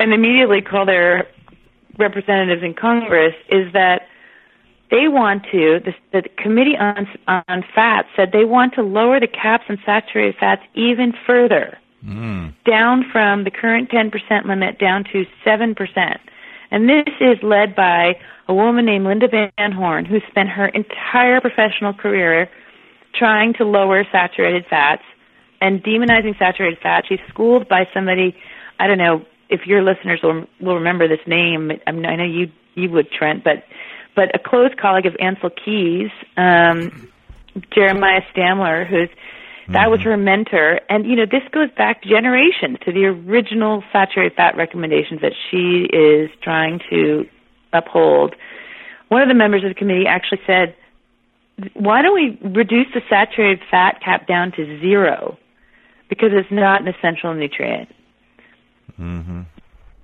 [0.00, 1.28] and immediately call their
[2.00, 4.02] representatives in Congress is that
[4.90, 9.28] they want to, the, the Committee on, on Fats said they want to lower the
[9.28, 12.52] caps on saturated fats even further, mm.
[12.64, 14.10] down from the current 10%
[14.46, 16.18] limit down to 7%.
[16.72, 18.16] And this is led by
[18.48, 22.50] a woman named Linda Van Horn, who spent her entire professional career
[23.14, 25.02] trying to lower saturated fats
[25.60, 27.04] and demonizing saturated fat.
[27.08, 28.36] She's schooled by somebody,
[28.78, 31.72] I don't know if your listeners will, will remember this name.
[31.86, 33.64] I, mean, I know you you would, Trent, but
[34.14, 37.08] but a close colleague of Ancel Keys, um,
[37.74, 39.08] Jeremiah Stamler, who's
[39.68, 44.34] that was her mentor, and you know this goes back generations to the original saturated
[44.34, 47.24] fat recommendations that she is trying to
[47.72, 48.34] uphold.
[49.08, 50.74] One of the members of the committee actually said,
[51.74, 55.38] "Why don't we reduce the saturated fat cap down to zero?
[56.08, 57.88] Because it's not an essential nutrient."
[59.00, 59.42] Mm-hmm.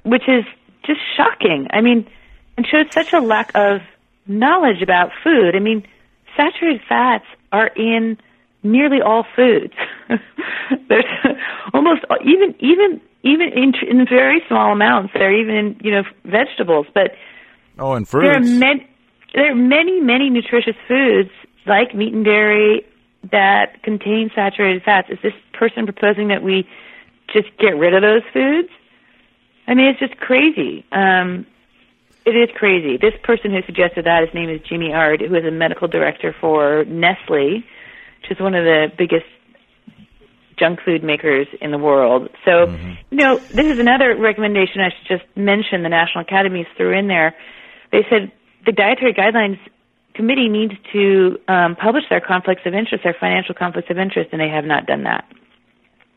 [0.05, 0.45] Which is
[0.85, 1.67] just shocking.
[1.71, 2.09] I mean,
[2.57, 3.81] and shows such a lack of
[4.27, 5.55] knowledge about food.
[5.55, 5.87] I mean,
[6.37, 8.19] saturated fats are in
[8.63, 9.75] nearly all foods.
[10.89, 11.05] There's
[11.75, 15.13] almost even even even in, in very small amounts.
[15.15, 17.13] They're even in you know vegetables, but
[17.79, 18.49] Oh, and there are fruits.
[18.51, 18.89] many
[19.35, 21.31] there are many many nutritious foods
[21.67, 22.87] like meat and dairy
[23.33, 25.09] that contain saturated fats.
[25.11, 26.67] Is this person proposing that we
[27.33, 28.69] just get rid of those foods?
[29.67, 30.85] I mean, it's just crazy.
[30.93, 31.47] Um,
[32.25, 32.97] it is crazy.
[32.97, 36.35] This person who suggested that, his name is Jimmy Ard, who is a medical director
[36.41, 37.63] for Nestle,
[38.23, 39.27] which is one of the biggest
[40.59, 42.29] junk food makers in the world.
[42.45, 42.67] So,
[43.11, 47.09] you know, this is another recommendation I should just mention the National Academies threw in
[47.09, 47.37] there.
[47.93, 48.33] They said
[48.65, 49.59] the dietary guidelines
[50.15, 54.41] committee needs to um, publish their conflicts of interest, their financial conflicts of interest, and
[54.41, 55.27] they have not done that.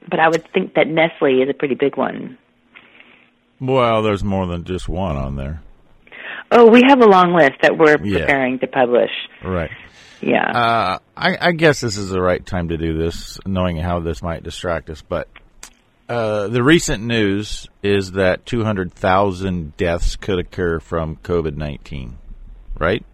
[0.09, 2.37] But I would think that Nestle is a pretty big one.
[3.59, 5.61] Well, there's more than just one on there.
[6.51, 8.59] Oh, we have a long list that we're preparing yeah.
[8.59, 9.11] to publish.
[9.43, 9.71] Right.
[10.21, 10.49] Yeah.
[10.49, 14.21] Uh, I, I, guess this is the right time to do this, knowing how this
[14.21, 15.01] might distract us.
[15.01, 15.29] But
[16.09, 22.17] uh, the recent news is that 200,000 deaths could occur from COVID 19,
[22.77, 23.05] right?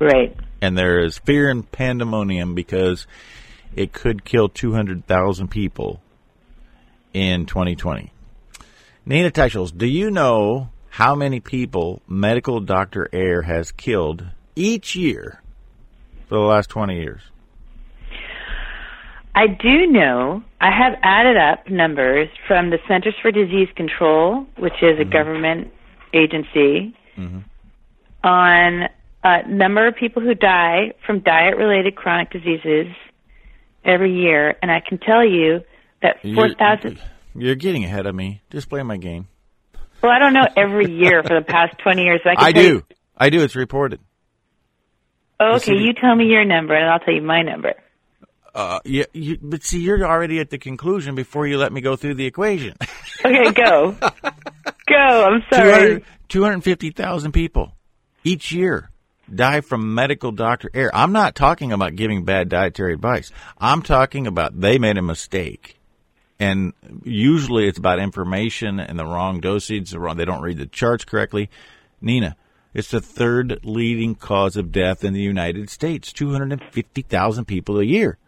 [0.00, 0.36] Right.
[0.62, 3.06] And there is fear and pandemonium because
[3.74, 6.00] it could kill 200,000 people
[7.12, 8.13] in 2020.
[9.06, 13.08] Nina Teicholz, do you know how many people medical Dr.
[13.12, 14.24] Air has killed
[14.56, 15.42] each year
[16.26, 17.20] for the last 20 years?
[19.34, 20.42] I do know.
[20.58, 25.10] I have added up numbers from the Centers for Disease Control, which is a mm-hmm.
[25.10, 25.72] government
[26.14, 27.40] agency, mm-hmm.
[28.26, 28.88] on
[29.22, 32.86] a number of people who die from diet related chronic diseases
[33.84, 34.54] every year.
[34.62, 35.60] And I can tell you
[36.00, 36.98] that 4,000.
[37.34, 38.42] You're getting ahead of me.
[38.50, 39.28] Just play my game.
[40.02, 42.20] Well, I don't know every year for the past 20 years.
[42.24, 42.62] I, I do.
[42.62, 43.42] You, I do.
[43.42, 44.00] It's reported.
[45.40, 47.74] okay, you tell me your number, and I'll tell you my number.
[48.54, 51.96] Uh, yeah, you, but see, you're already at the conclusion before you let me go
[51.96, 52.76] through the equation.
[53.24, 53.96] okay, go.
[54.86, 55.24] go.
[55.24, 56.04] I'm sorry.
[56.28, 57.72] 250,000 people
[58.22, 58.90] each year
[59.32, 60.90] die from medical doctor error.
[60.94, 63.32] I'm not talking about giving bad dietary advice.
[63.58, 65.78] I'm talking about they made a mistake
[66.38, 69.90] and usually it's about information and the wrong dosage.
[69.90, 71.50] The wrong, they don't read the charts correctly.
[72.00, 72.36] Nina,
[72.72, 76.12] it's the third leading cause of death in the United States.
[76.12, 78.18] Two hundred and fifty thousand people a year.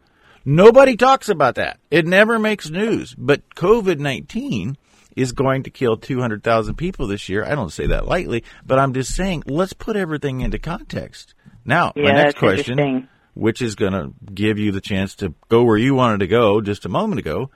[0.44, 1.80] Nobody talks about that.
[1.90, 3.14] It never makes news.
[3.18, 4.76] But COVID nineteen
[5.16, 7.42] is going to kill 200,000 people this year.
[7.42, 11.34] I don't say that lightly, but I'm just saying, let's put everything into context.
[11.64, 15.64] Now, yeah, my next question, which is going to give you the chance to go
[15.64, 17.50] where you wanted to go just a moment ago,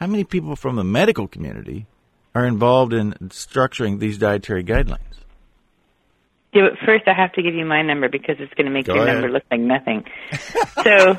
[0.00, 1.86] how many people from the medical community
[2.34, 4.96] are involved in structuring these dietary guidelines?
[6.54, 8.86] Yeah, but first I have to give you my number because it's going to make
[8.86, 9.16] Go your ahead.
[9.20, 10.04] number look like nothing.
[10.82, 11.18] So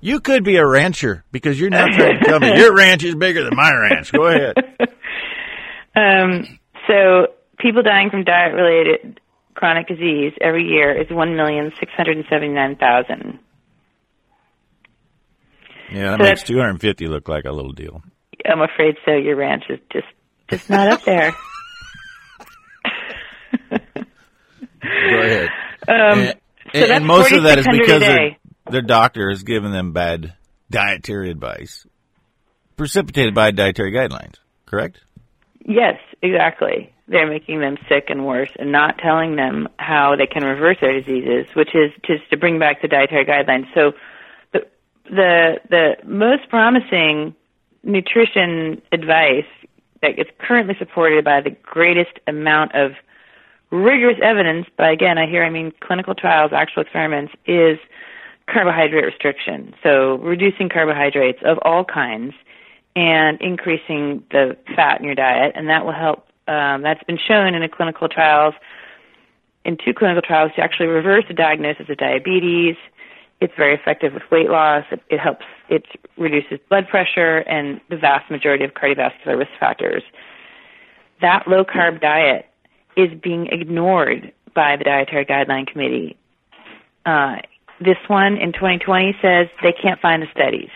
[0.00, 3.16] you could be a rancher because you're not trying to tell me your ranch is
[3.16, 4.12] bigger than my ranch.
[4.12, 4.54] Go ahead.
[5.98, 9.18] Um, so people dying from diet related
[9.54, 13.38] chronic disease every year is 1,679,000.
[15.92, 18.02] Yeah, that so makes 250 look like a little deal.
[18.44, 19.12] I'm afraid so.
[19.12, 20.06] Your ranch is just
[20.48, 21.32] just not up there.
[23.70, 25.48] Go ahead.
[25.88, 26.34] Um, and,
[26.74, 28.36] so and most of that is because their,
[28.70, 30.34] their doctor has given them bad
[30.70, 31.86] dietary advice,
[32.76, 34.34] precipitated by dietary guidelines.
[34.66, 35.00] Correct?
[35.64, 36.92] Yes, exactly.
[37.08, 41.00] They're making them sick and worse, and not telling them how they can reverse their
[41.00, 43.72] diseases, which is just to bring back the dietary guidelines.
[43.74, 43.92] So
[45.10, 47.34] the the most promising
[47.82, 49.46] nutrition advice
[50.02, 52.92] that is currently supported by the greatest amount of
[53.70, 57.78] rigorous evidence, by again, I hear I mean clinical trials, actual experiments, is
[58.46, 59.74] carbohydrate restriction.
[59.82, 62.34] So reducing carbohydrates of all kinds
[62.94, 66.26] and increasing the fat in your diet, and that will help.
[66.48, 68.54] Um, that's been shown in a clinical trials,
[69.64, 72.76] in two clinical trials, to actually reverse the diagnosis of diabetes
[73.40, 74.84] it's very effective with weight loss.
[74.90, 75.84] It, it helps, it
[76.16, 80.02] reduces blood pressure and the vast majority of cardiovascular risk factors.
[81.20, 82.46] That low carb diet
[82.96, 86.16] is being ignored by the Dietary Guideline Committee.
[87.04, 87.36] Uh,
[87.80, 90.70] this one in 2020 says they can't find the studies.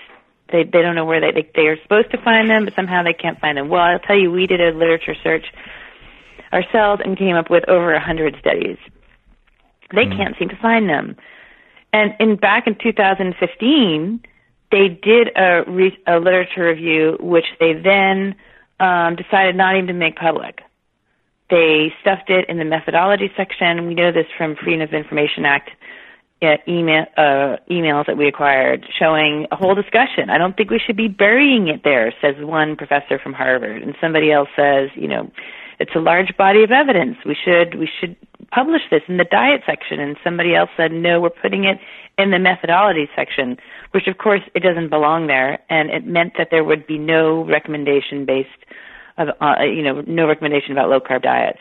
[0.53, 3.03] They they don't know where they, they they are supposed to find them, but somehow
[3.03, 3.68] they can't find them.
[3.68, 5.46] Well, I'll tell you, we did a literature search
[6.53, 8.77] ourselves and came up with over a hundred studies.
[9.94, 10.16] They mm.
[10.16, 11.16] can't seem to find them.
[11.92, 14.20] And in back in 2015,
[14.70, 18.35] they did a, re- a literature review, which they then
[18.79, 20.61] um, decided not even to make public.
[21.50, 23.87] They stuffed it in the methodology section.
[23.87, 25.70] We know this from Freedom of Information Act
[26.42, 30.31] uh, email, uh, emails that we acquired showing a whole discussion.
[30.31, 33.94] I don't think we should be burying it there, says one professor from Harvard, and
[34.00, 35.30] somebody else says, you know,
[35.81, 37.16] it's a large body of evidence.
[37.24, 38.14] We should we should
[38.53, 39.99] publish this in the diet section.
[39.99, 41.78] And somebody else said, no, we're putting it
[42.18, 43.57] in the methodology section,
[43.93, 45.59] which of course it doesn't belong there.
[45.70, 48.49] And it meant that there would be no recommendation based
[49.16, 51.59] of uh, you know no recommendation about low carb diets.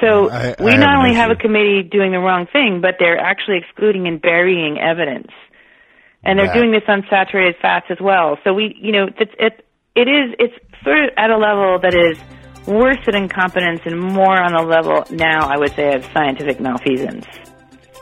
[0.00, 3.18] So I, I we not only have a committee doing the wrong thing, but they're
[3.18, 5.30] actually excluding and burying evidence.
[6.24, 8.38] And they're doing this on saturated fats as well.
[8.44, 11.94] So we, you know, it's, it, it is, it's sort of at a level that
[11.94, 12.18] is
[12.68, 17.26] worse than incompetence and more on the level now, I would say, of scientific malfeasance.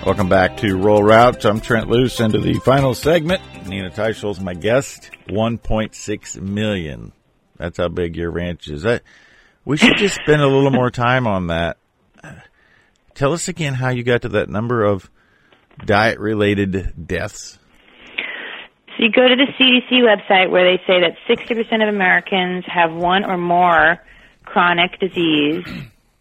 [0.08, 1.44] Welcome back to Rural Routes.
[1.44, 3.42] I'm Trent Loos into the final segment.
[3.66, 5.10] Nina Teicholz my guest.
[5.28, 7.12] 1.6 million.
[7.58, 8.84] That's how big your ranch is.
[8.84, 9.02] That
[9.66, 11.76] we should just spend a little more time on that.
[13.14, 15.10] Tell us again how you got to that number of
[15.84, 17.58] diet related deaths.
[18.96, 22.94] So you go to the CDC website where they say that 60% of Americans have
[22.94, 23.98] one or more
[24.46, 25.66] chronic disease.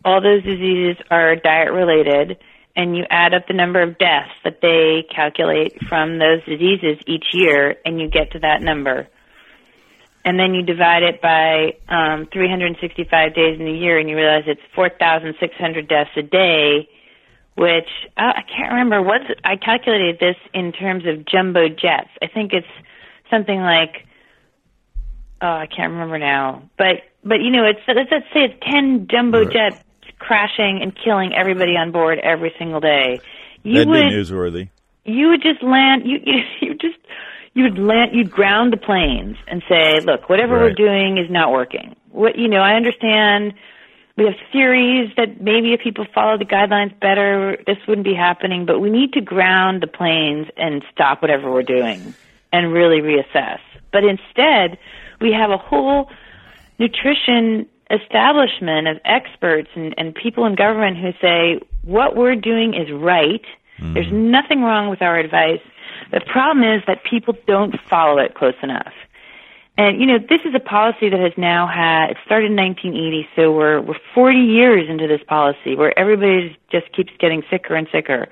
[0.04, 2.38] All those diseases are diet related
[2.78, 7.26] and you add up the number of deaths that they calculate from those diseases each
[7.34, 9.08] year and you get to that number
[10.28, 14.44] and then you divide it by um, 365 days in a year, and you realize
[14.46, 16.90] it's 4,600 deaths a day.
[17.56, 19.02] Which uh, I can't remember.
[19.02, 22.10] What I calculated this in terms of jumbo jets.
[22.22, 22.68] I think it's
[23.32, 24.06] something like
[25.42, 26.70] oh, I can't remember now.
[26.78, 29.50] But but you know, it's let's, let's say it's 10 jumbo right.
[29.50, 29.84] jets
[30.20, 33.20] crashing and killing everybody on board every single day.
[33.64, 34.70] You That'd would, be newsworthy.
[35.06, 36.04] You would just land.
[36.06, 36.98] You you, you just
[37.54, 40.64] you'd land, you'd ground the planes and say, look, whatever right.
[40.64, 41.96] we're doing is not working.
[42.12, 43.54] What you know, I understand.
[44.16, 48.66] We have theories that maybe if people follow the guidelines better, this wouldn't be happening.
[48.66, 52.16] But we need to ground the planes and stop whatever we're doing
[52.52, 53.60] and really reassess.
[53.92, 54.80] But instead,
[55.22, 56.10] we have a whole
[56.80, 62.92] nutrition establishment of experts and, and people in government who say what we're doing is
[62.92, 63.46] right.
[63.80, 63.94] Mm.
[63.94, 65.62] There's nothing wrong with our advice
[66.12, 68.94] the problem is that people don't follow it close enough.
[69.78, 73.28] And you know, this is a policy that has now had it started in 1980,
[73.36, 77.88] so we're we're 40 years into this policy where everybody just keeps getting sicker and
[77.92, 78.28] sicker.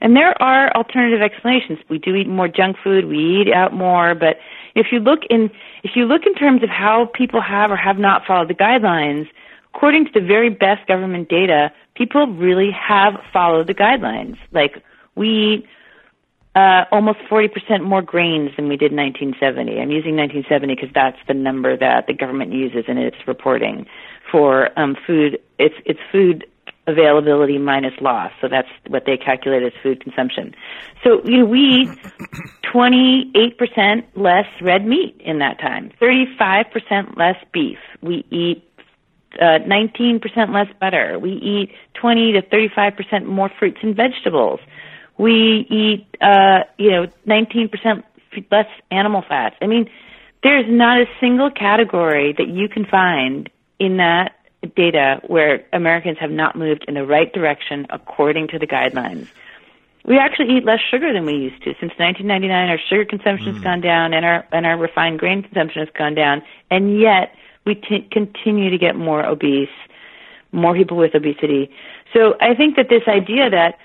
[0.00, 1.78] And there are alternative explanations.
[1.88, 4.38] We do eat more junk food, we eat out more, but
[4.74, 5.50] if you look in
[5.82, 9.28] if you look in terms of how people have or have not followed the guidelines,
[9.74, 14.36] according to the very best government data, people really have followed the guidelines.
[14.52, 14.82] Like
[15.14, 15.66] we eat
[16.56, 19.80] uh, almost 40% more grains than we did in 1970.
[19.80, 23.86] I'm using 1970 because that's the number that the government uses in its reporting
[24.30, 25.38] for um, food.
[25.58, 26.46] It's it's food
[26.86, 28.32] availability minus loss.
[28.40, 30.54] So that's what they calculate as food consumption.
[31.02, 31.88] So you know we eat
[32.74, 37.78] 28% less red meat in that time, 35% less beef.
[38.02, 38.68] We eat
[39.40, 40.20] uh, 19%
[40.52, 41.18] less butter.
[41.18, 44.60] We eat 20 to 35% more fruits and vegetables.
[45.18, 48.02] We eat, uh, you know, 19%
[48.50, 49.56] less animal fats.
[49.62, 49.88] I mean,
[50.42, 54.32] there's not a single category that you can find in that
[54.66, 59.28] data where Americans have not moved in the right direction according to the guidelines.
[60.04, 61.70] We actually eat less sugar than we used to.
[61.80, 63.64] Since 1999, our sugar consumption has mm.
[63.64, 67.34] gone down, and our and our refined grain consumption has gone down, and yet
[67.64, 69.68] we t- continue to get more obese,
[70.52, 71.70] more people with obesity.
[72.12, 73.78] So I think that this idea that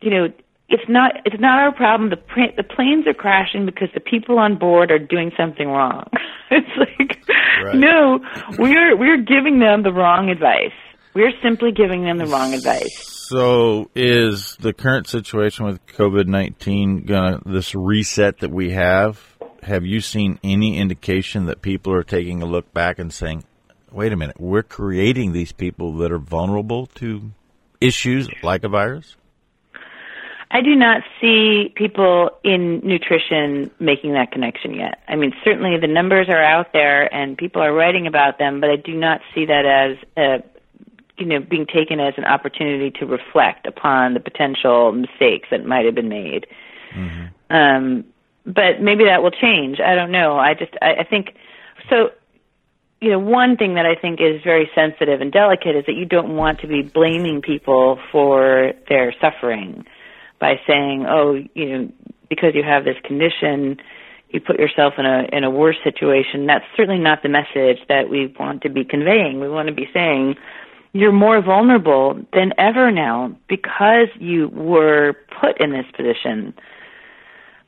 [0.00, 0.32] you know
[0.68, 2.10] it's not it's not our problem.
[2.10, 2.20] The
[2.56, 6.04] the planes are crashing because the people on board are doing something wrong.
[6.50, 7.26] it's like
[7.64, 7.74] right.
[7.74, 8.20] no,
[8.58, 10.76] we're we're giving them the wrong advice.
[11.14, 13.26] We're simply giving them the wrong advice.
[13.28, 19.36] So, is the current situation with COVID nineteen gonna this reset that we have?
[19.62, 23.44] Have you seen any indication that people are taking a look back and saying,
[23.90, 27.30] "Wait a minute, we're creating these people that are vulnerable to
[27.80, 29.16] issues like a virus"?
[30.50, 35.02] I do not see people in nutrition making that connection yet.
[35.06, 38.70] I mean, certainly the numbers are out there and people are writing about them, but
[38.70, 40.42] I do not see that as a,
[41.18, 45.84] you know, being taken as an opportunity to reflect upon the potential mistakes that might
[45.84, 46.46] have been made.
[46.94, 47.54] Mm-hmm.
[47.54, 48.04] Um,
[48.46, 49.80] but maybe that will change.
[49.80, 50.38] I don't know.
[50.38, 51.34] I just, I, I think,
[51.90, 52.12] so
[53.00, 56.06] you know, one thing that I think is very sensitive and delicate is that you
[56.06, 59.86] don't want to be blaming people for their suffering
[60.38, 61.92] by saying, "Oh, you know,
[62.28, 63.80] because you have this condition,
[64.30, 68.08] you put yourself in a in a worse situation." That's certainly not the message that
[68.08, 69.40] we want to be conveying.
[69.40, 70.36] We want to be saying
[70.92, 76.54] you're more vulnerable than ever now because you were put in this position.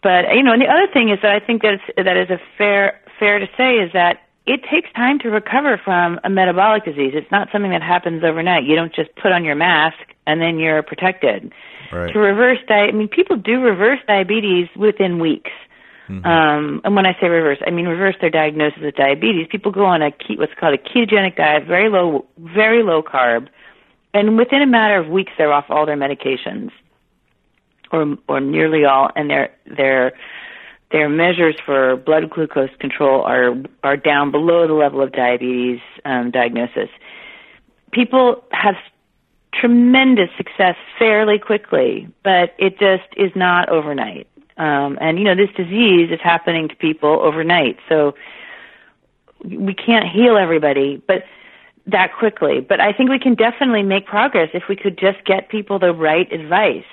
[0.02, 2.40] But you know, and the other thing is that I think that that is a
[2.56, 7.12] fair fair to say is that it takes time to recover from a metabolic disease.
[7.14, 8.64] It's not something that happens overnight.
[8.64, 11.52] You don't just put on your mask and then you're protected.
[11.92, 12.12] Right.
[12.12, 15.50] To reverse diet, I mean, people do reverse diabetes within weeks.
[16.08, 16.26] Mm-hmm.
[16.26, 19.46] Um, and when I say reverse, I mean reverse their diagnosis of diabetes.
[19.48, 23.48] People go on a ke- what's called a ketogenic diet, very low, very low carb,
[24.12, 26.70] and within a matter of weeks they're off all their medications,
[27.92, 30.12] or or nearly all, and their their
[30.90, 36.32] their measures for blood glucose control are are down below the level of diabetes um,
[36.32, 36.88] diagnosis.
[37.92, 38.74] People have
[39.52, 44.26] tremendous success fairly quickly, but it just is not overnight.
[44.56, 48.14] Um, and you know, this disease is happening to people overnight, so
[49.44, 51.24] we can't heal everybody, but
[51.86, 52.60] that quickly.
[52.60, 55.92] But I think we can definitely make progress if we could just get people the
[55.92, 56.84] right advice.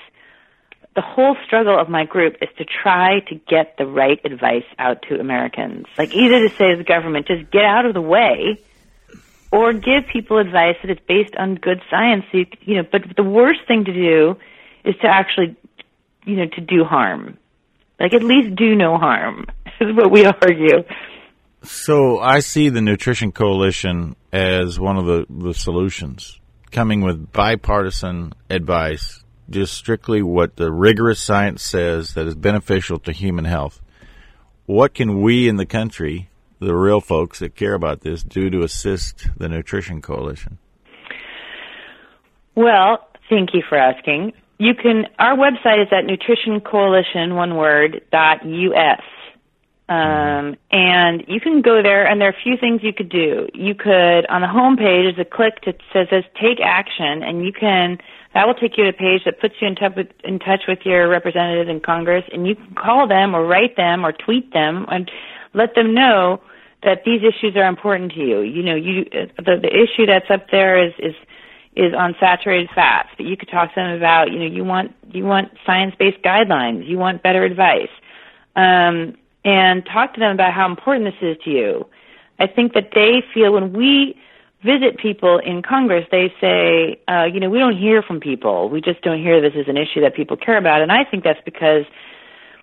[0.96, 5.04] The whole struggle of my group is to try to get the right advice out
[5.10, 5.86] to Americans.
[5.98, 8.60] Like either to say to the government, just get out of the way,
[9.52, 12.26] or give people advice that is based on good science.
[12.32, 14.38] So you, you know, but the worst thing to do
[14.84, 15.56] is to actually,
[16.26, 17.38] you know, to do harm.
[18.00, 19.46] Like at least do no harm
[19.80, 20.84] is what we argue.
[21.64, 26.40] So I see the Nutrition Coalition as one of the, the solutions,
[26.72, 33.12] coming with bipartisan advice, just strictly what the rigorous science says that is beneficial to
[33.12, 33.82] human health.
[34.66, 36.30] What can we in the country,
[36.60, 40.58] the real folks that care about this, do to assist the Nutrition Coalition?
[42.56, 44.34] Well, thank you for asking.
[44.58, 45.06] You can.
[45.20, 49.02] Our website is at nutritioncoalition one word dot us,
[49.88, 52.08] um, and you can go there.
[52.08, 53.48] And there are a few things you could do.
[53.54, 57.46] You could on the home page is a click that says, says "Take Action," and
[57.46, 58.00] you can.
[58.34, 60.62] That will take you to a page that puts you in touch with in touch
[60.68, 64.52] with your representative in Congress, and you can call them or write them or tweet
[64.54, 65.12] them and
[65.54, 66.42] let them know
[66.84, 68.42] that these issues are important to you.
[68.42, 69.06] You know, you
[69.38, 71.16] the the issue that's up there is is
[71.76, 74.96] is on saturated fats, but you could talk to them about, you know, you want
[75.12, 77.90] you want science-based guidelines, you want better advice,
[78.56, 79.16] um,
[79.46, 81.88] and talk to them about how important this is to you.
[82.40, 84.20] I think that they feel when we
[84.64, 88.70] visit people in Congress, they say, uh, you know, we don't hear from people.
[88.70, 91.24] We just don't hear this is an issue that people care about, and I think
[91.24, 91.86] that's because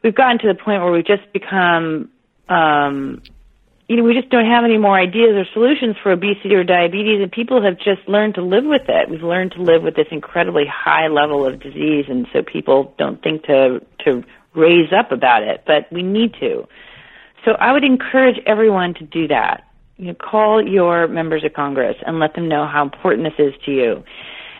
[0.02, 2.10] we've gotten to the point where we've just become
[2.48, 3.22] um,
[3.88, 7.20] you know, we just don't have any more ideas or solutions for obesity or diabetes,
[7.20, 9.10] and people have just learned to live with it.
[9.10, 13.22] We've learned to live with this incredibly high level of disease, and so people don't
[13.22, 14.24] think to to
[14.54, 16.66] raise up about it, but we need to.
[17.44, 19.68] So I would encourage everyone to do that.
[19.96, 23.54] You know, call your members of Congress and let them know how important this is
[23.66, 24.04] to you.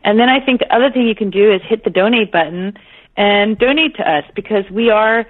[0.02, 2.74] And then I think the other thing you can do is hit the donate button
[3.16, 5.26] and donate to us because we are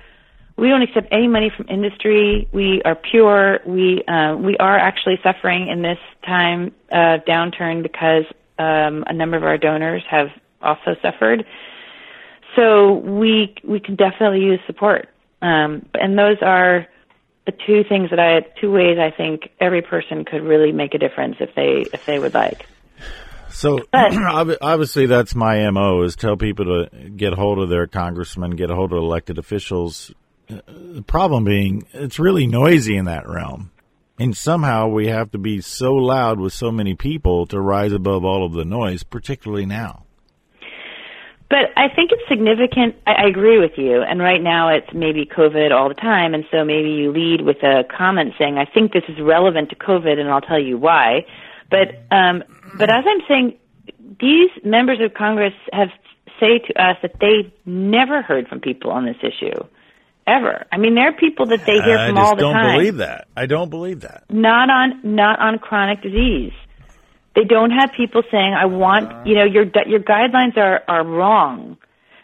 [0.57, 2.49] we don't accept any money from industry.
[2.53, 3.59] We are pure.
[3.67, 8.25] We uh, we are actually suffering in this time uh, downturn because
[8.59, 10.29] um, a number of our donors have
[10.63, 11.45] also suffered.
[12.57, 15.09] So we we can definitely use support,
[15.43, 16.87] um, and those are
[17.47, 20.99] the two things that I two ways I think every person could really make a
[20.99, 22.67] difference if they if they would like.
[23.51, 28.53] So but, obviously that's my mo is tell people to get hold of their congressmen,
[28.53, 30.13] get a hold of elected officials,
[30.49, 33.71] the problem being, it's really noisy in that realm.
[34.19, 38.25] And somehow we have to be so loud with so many people to rise above
[38.25, 40.05] all of the noise, particularly now.
[41.51, 42.97] But I think it's significant.
[43.07, 44.03] I, I agree with you.
[44.03, 46.33] And right now it's maybe COVID all the time.
[46.35, 49.77] And so maybe you lead with a comment saying, I think this is relevant to
[49.77, 51.27] COVID and I'll tell you why.
[51.71, 52.45] But, um,
[52.79, 53.59] but as I'm saying,
[54.21, 55.89] these members of Congress have
[56.41, 59.63] say to us that they've never heard from people on this issue
[60.27, 60.66] ever.
[60.70, 62.57] I mean, there are people that they hear from all the time.
[62.57, 63.29] I don't believe that.
[63.37, 64.25] I don't believe that.
[64.31, 66.53] Not on not on chronic disease.
[67.35, 71.77] They don't have people saying, "I want you know your your guidelines are are wrong."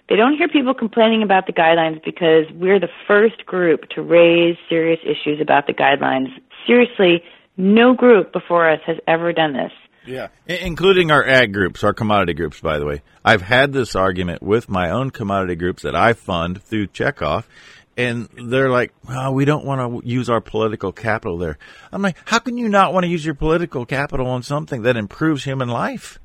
[0.08, 4.56] They don't hear people complaining about the guidelines because we're the first group to raise
[4.68, 6.26] serious issues about the guidelines.
[6.66, 7.22] Seriously,
[7.56, 9.70] no group before us has ever done this.
[10.06, 13.02] Yeah, including our ag groups, our commodity groups, by the way.
[13.24, 17.44] I've had this argument with my own commodity groups that I fund through Checkoff,
[17.96, 21.58] and they're like, well, we don't want to use our political capital there.
[21.92, 24.96] I'm like, how can you not want to use your political capital on something that
[24.96, 26.18] improves human life?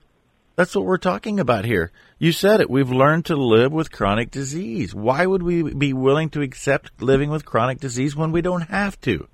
[0.55, 1.91] That's what we're talking about here.
[2.18, 2.70] You said it.
[2.70, 4.95] We've learned to live with chronic disease.
[4.95, 8.99] Why would we be willing to accept living with chronic disease when we don't have
[9.01, 9.28] to?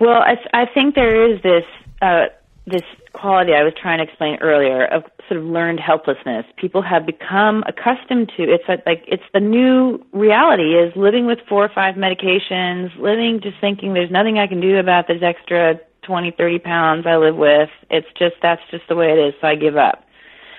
[0.00, 1.64] Well, I, I think there is this
[2.00, 2.26] uh,
[2.66, 2.82] this
[3.12, 6.44] quality I was trying to explain earlier of sort of learned helplessness.
[6.56, 11.64] People have become accustomed to it's like it's the new reality is living with four
[11.64, 16.32] or five medications, living just thinking there's nothing I can do about this extra 20,
[16.36, 17.70] 30 pounds I live with.
[17.90, 20.04] It's just that's just the way it is, so I give up.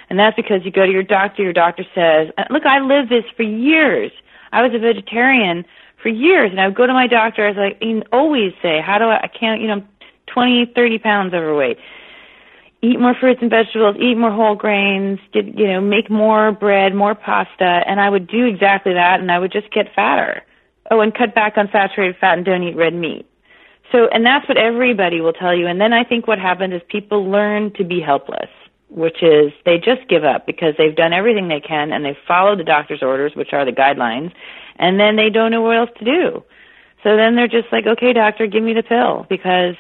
[0.09, 3.09] And that's because you go to your doctor, your doctor says, uh, "Look, I lived
[3.09, 4.11] this for years.
[4.51, 5.65] I was a vegetarian
[6.01, 6.51] for years.
[6.51, 7.45] And I would go to my doctor.
[7.45, 9.83] I was like, always say, how do I, I can't, you know,
[10.33, 11.77] 20, 30 pounds overweight.
[12.83, 16.95] Eat more fruits and vegetables, eat more whole grains, get, you know, make more bread,
[16.95, 17.83] more pasta.
[17.85, 20.43] And I would do exactly that and I would just get fatter.
[20.89, 23.27] Oh, and cut back on saturated fat and don't eat red meat.
[23.91, 25.67] So, and that's what everybody will tell you.
[25.67, 28.49] And then I think what happens is people learn to be helpless,
[28.89, 32.59] which is they just give up because they've done everything they can and they've followed
[32.59, 34.31] the doctor's orders, which are the guidelines,
[34.77, 36.43] and then they don't know what else to do.
[37.03, 39.75] So then they're just like, okay, doctor, give me the pill because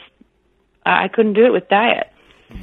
[0.85, 2.07] I couldn't do it with diet.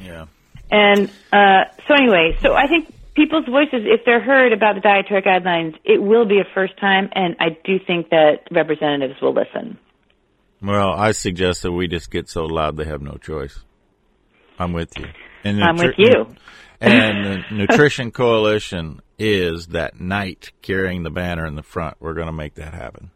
[0.01, 0.25] Yeah.
[0.71, 5.21] And uh, so anyway, so I think people's voices, if they're heard about the dietary
[5.21, 9.77] guidelines, it will be a first time, and I do think that representatives will listen.
[10.61, 13.59] Well, I suggest that we just get so loud they have no choice.
[14.57, 15.05] I'm with you.
[15.43, 16.35] And I'm with you.
[16.81, 21.97] And the Nutrition Coalition is that knight carrying the banner in the front.
[21.99, 23.11] We're going to make that happen.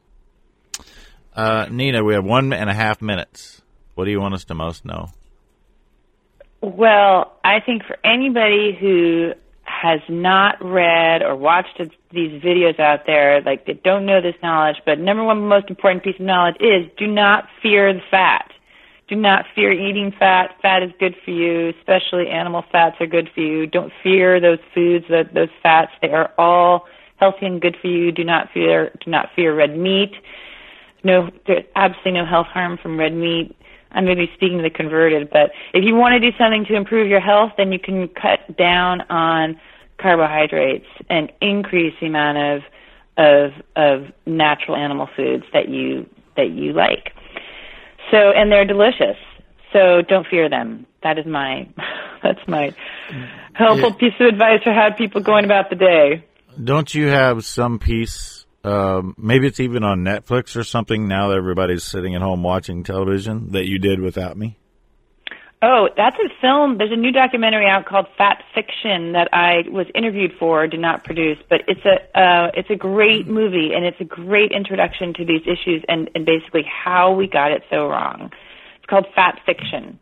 [1.35, 3.61] Uh, Nina, we have one and a half minutes.
[3.95, 5.09] What do you want us to most know?
[6.61, 9.33] Well, I think for anybody who
[9.65, 11.77] has not read or watched
[12.11, 16.03] these videos out there, like they don't know this knowledge, but number one most important
[16.03, 18.49] piece of knowledge is do not fear the fat.
[19.09, 20.55] Do not fear eating fat.
[20.61, 23.67] Fat is good for you, especially animal fats are good for you.
[23.67, 25.91] Don't fear those foods, those fats.
[26.01, 26.87] They are all
[27.17, 28.11] healthy and good for you.
[28.11, 30.13] Do not fear, do not fear red meat.
[31.03, 33.55] No, there's absolutely no health harm from red meat.
[33.93, 37.07] I'm maybe speaking to the converted, but if you want to do something to improve
[37.07, 39.59] your health, then you can cut down on
[39.99, 42.61] carbohydrates and increase the amount of
[43.15, 47.13] of of natural animal foods that you that you like.
[48.11, 49.17] So and they're delicious.
[49.71, 50.85] So don't fear them.
[51.03, 51.67] That is my
[52.23, 52.73] that's my
[53.53, 53.95] helpful yeah.
[53.95, 56.25] piece of advice for how people going about the day.
[56.61, 61.37] Don't you have some piece um, maybe it's even on Netflix or something now that
[61.37, 64.57] everybody's sitting at home watching television that you did without me?
[65.65, 66.77] Oh, that's a film.
[66.77, 71.05] There's a new documentary out called Fat Fiction that I was interviewed for, did not
[71.05, 75.25] produce, but it's a uh, it's a great movie and it's a great introduction to
[75.25, 78.29] these issues and, and basically how we got it so wrong.
[78.75, 79.99] It's called Fat Fiction.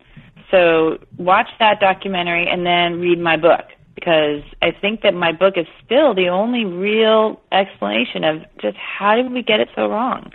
[0.50, 3.66] So watch that documentary and then read my book
[3.96, 9.16] because I think that my book is still the only real explanation of just how
[9.16, 10.32] did we get it so wrong.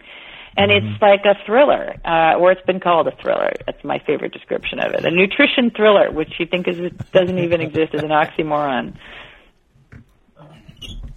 [0.57, 0.95] And mm-hmm.
[0.95, 3.53] it's like a thriller, uh, or it's been called a thriller.
[3.67, 5.05] That's my favorite description of it.
[5.05, 6.79] A nutrition thriller, which you think is
[7.13, 8.97] doesn't even exist as an oxymoron.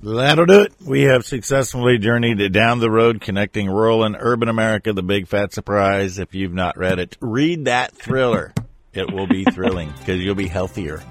[0.01, 0.73] That'll do it.
[0.85, 5.53] We have successfully journeyed down the road connecting rural and urban America, the big fat
[5.53, 6.19] surprise.
[6.19, 8.53] If you've not read it, read that thriller.
[8.93, 11.01] It will be thrilling because you'll be healthier.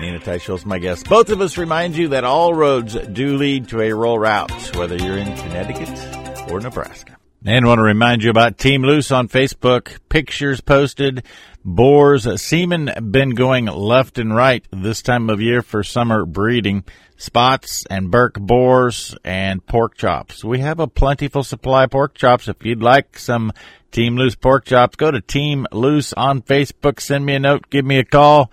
[0.00, 1.08] Nina Teicholz, my guest.
[1.08, 4.96] Both of us remind you that all roads do lead to a rural route, whether
[4.96, 7.16] you're in Connecticut or Nebraska.
[7.44, 9.98] And want to remind you about Team Loos on Facebook.
[10.08, 11.24] Pictures posted.
[11.64, 16.84] Boars, semen been going left and right this time of year for summer breeding.
[17.16, 20.44] Spots and Burke boars and pork chops.
[20.44, 22.48] We have a plentiful supply of pork chops.
[22.48, 23.52] If you'd like some
[23.92, 27.00] Team Loos pork chops, go to Team Loos on Facebook.
[27.00, 27.70] Send me a note.
[27.70, 28.50] Give me a call.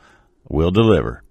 [0.48, 1.25] We'll deliver.